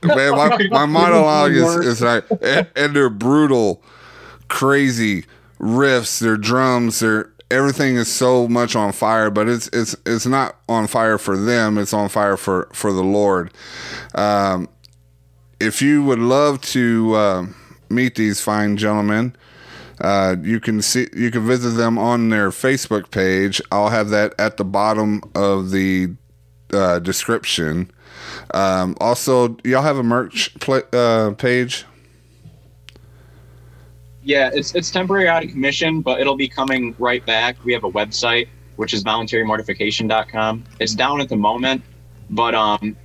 [0.03, 3.83] man, my, my monologue is, is like, and, and they're brutal,
[4.49, 5.25] crazy
[5.59, 6.21] riffs.
[6.21, 10.87] Their drums, their everything is so much on fire, but it's it's it's not on
[10.87, 11.79] fire for them.
[11.79, 13.53] It's on fire for for the Lord.
[14.15, 14.69] Um,
[15.59, 17.47] if you would love to uh,
[17.91, 19.35] meet these fine gentlemen.
[20.01, 23.61] Uh, you can see you can visit them on their Facebook page.
[23.71, 26.15] I'll have that at the bottom of the
[26.73, 27.91] uh, description.
[28.55, 31.85] Um, also, y'all have a merch pla uh, page.
[34.23, 37.63] Yeah, it's it's temporary out of commission, but it'll be coming right back.
[37.65, 38.49] We have a website
[38.81, 40.65] which is voluntarymortification.com.
[40.79, 41.83] It's down at the moment,
[42.31, 42.97] but um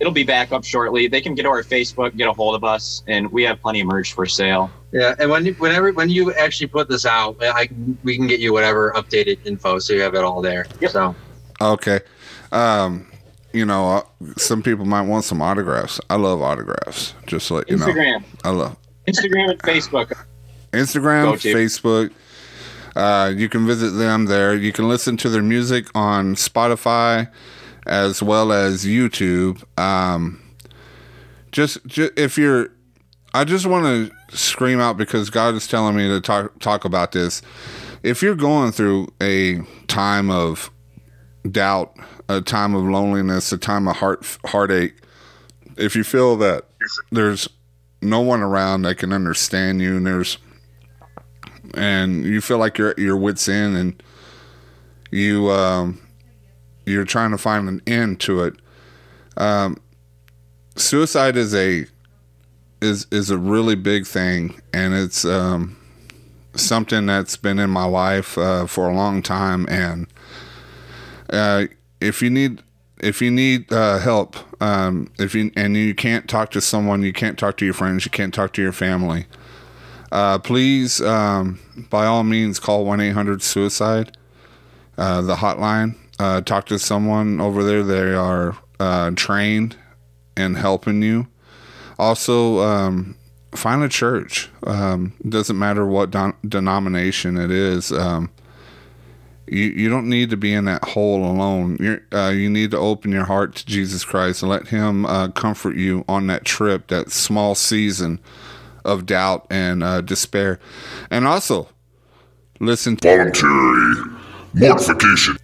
[0.00, 1.08] it'll be back up shortly.
[1.08, 3.80] They can get to our Facebook, get a hold of us, and we have plenty
[3.80, 4.70] of merch for sale.
[4.92, 7.68] Yeah, and when you, whenever when you actually put this out, I
[8.04, 10.66] we can get you whatever updated info, so you have it all there.
[10.80, 10.90] Yep.
[10.90, 11.14] So
[11.60, 12.00] Okay.
[12.52, 13.10] Um,
[13.52, 14.02] you know, uh,
[14.36, 16.00] some people might want some autographs.
[16.10, 17.14] I love autographs.
[17.26, 18.24] Just to let you know, Instagram.
[18.44, 18.76] I love
[19.06, 20.12] Instagram and Facebook.
[20.72, 22.12] Instagram, Facebook.
[22.94, 24.54] Uh, you can visit them there.
[24.54, 27.28] You can listen to their music on Spotify
[27.86, 29.62] as well as YouTube.
[29.78, 30.42] Um,
[31.52, 32.70] just, ju- if you're,
[33.34, 37.12] I just want to scream out because God is telling me to talk talk about
[37.12, 37.42] this.
[38.02, 40.70] If you're going through a time of
[41.50, 41.96] doubt,
[42.28, 44.94] a time of loneliness, a time of heart heartache,
[45.76, 46.64] if you feel that
[47.10, 47.48] there's
[48.02, 50.38] no one around that can understand you, and there's
[51.74, 54.02] and you feel like you're at your wits end, and
[55.10, 56.00] you um,
[56.86, 58.54] you're trying to find an end to it.
[59.36, 59.76] Um,
[60.76, 61.86] suicide is a
[62.80, 65.76] is is a really big thing, and it's um,
[66.54, 69.66] something that's been in my life uh, for a long time.
[69.68, 70.06] And
[71.30, 71.66] uh,
[72.00, 72.62] if you need
[72.98, 77.12] if you need uh, help, um, if you and you can't talk to someone, you
[77.12, 79.26] can't talk to your friends, you can't talk to your family.
[80.12, 81.58] Uh, please, um,
[81.90, 84.16] by all means, call one eight hundred suicide,
[84.96, 85.96] uh, the hotline.
[86.18, 87.82] Uh, talk to someone over there.
[87.82, 89.76] They are uh, trained
[90.36, 91.26] in helping you.
[91.98, 93.16] Also, um,
[93.54, 94.50] find a church.
[94.66, 97.92] Um, doesn't matter what don- denomination it is.
[97.92, 98.30] Um,
[99.46, 101.76] you you don't need to be in that hole alone.
[101.80, 105.28] You're, uh, you need to open your heart to Jesus Christ and let Him uh,
[105.28, 108.20] comfort you on that trip, that small season
[108.84, 110.58] of doubt and uh, despair.
[111.10, 111.68] And also,
[112.60, 112.96] listen.
[112.96, 114.18] To, Voluntary
[114.54, 115.36] mortification.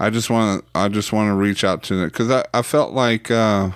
[0.00, 2.62] I just want to I just want to reach out to it because I, I
[2.62, 3.70] felt like uh,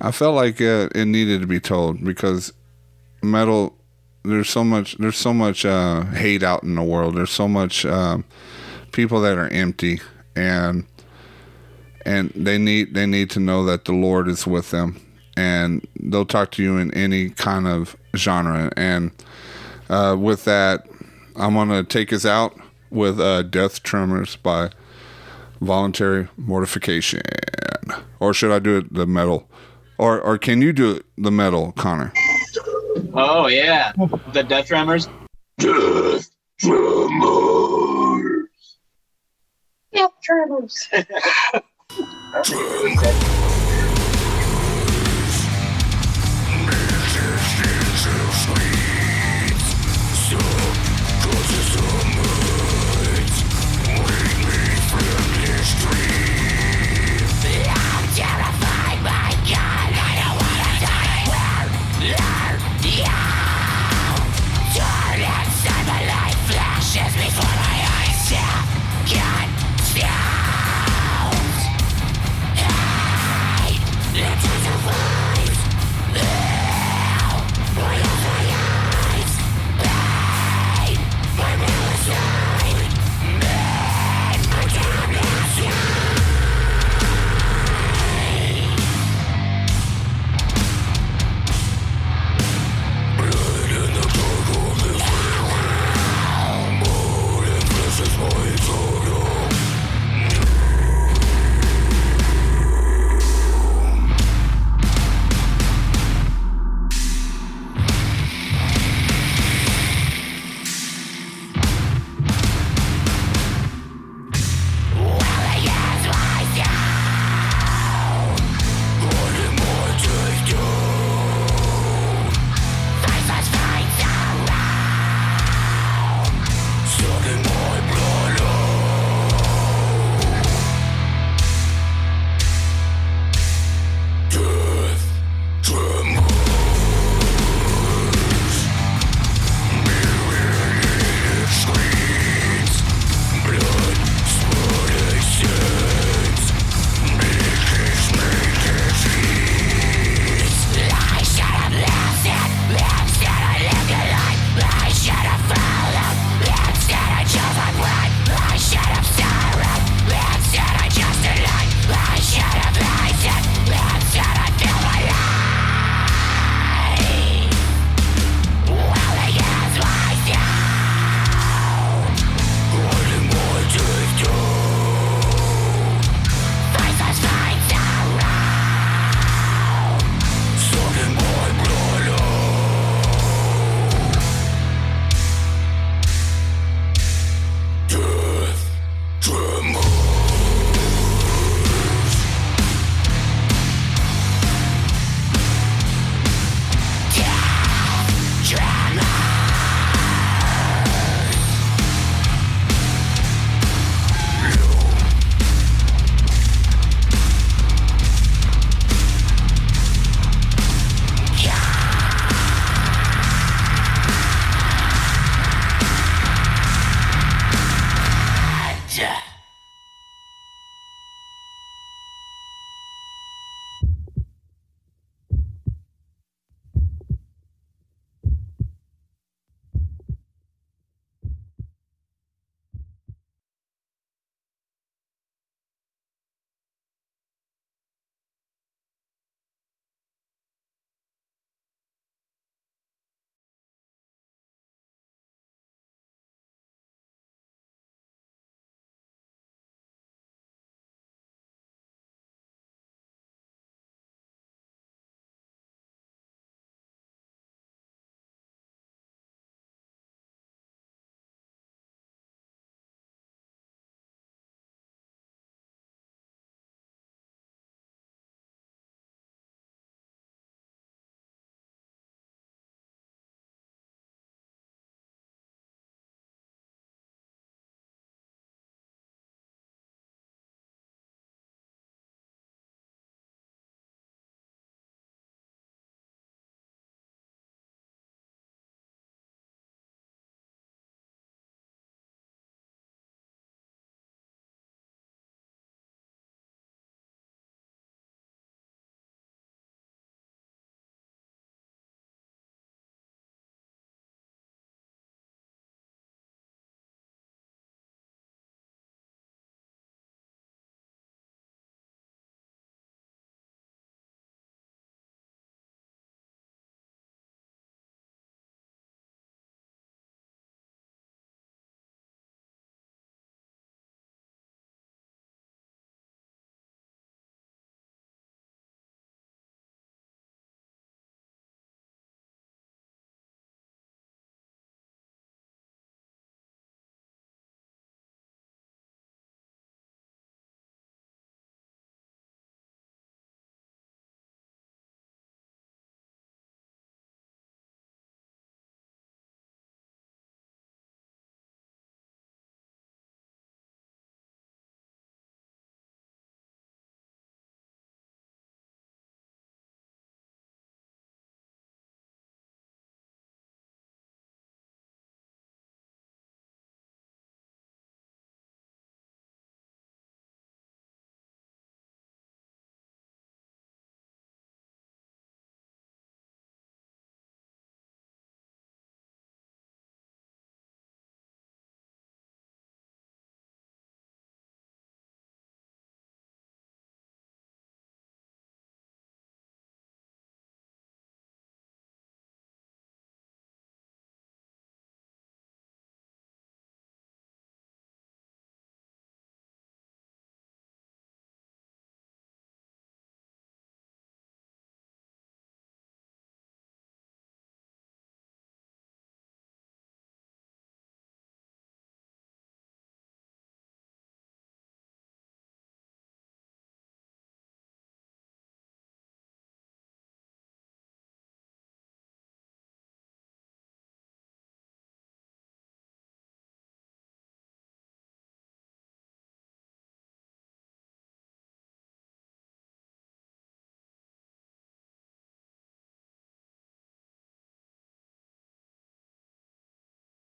[0.00, 2.52] I felt like uh, it needed to be told because
[3.20, 3.76] metal
[4.22, 7.16] there's so much there's so much uh, hate out in the world.
[7.16, 8.24] There's so much um,
[8.92, 10.00] people that are empty
[10.36, 10.86] and
[12.06, 15.04] and they need they need to know that the Lord is with them
[15.36, 18.70] and they'll talk to you in any kind of genre.
[18.76, 19.10] And
[19.88, 20.86] uh, with that
[21.34, 22.56] I'm gonna take us out
[22.90, 24.70] with uh, Death Tremors by
[25.60, 27.20] Voluntary Mortification.
[28.18, 29.48] Or should I do it the metal?
[29.98, 32.12] Or or can you do it the metal Connor?
[33.14, 33.92] Oh yeah,
[34.32, 35.08] the Death Tremors.
[35.58, 36.30] Death
[40.22, 40.88] tremors.
[40.92, 41.10] It's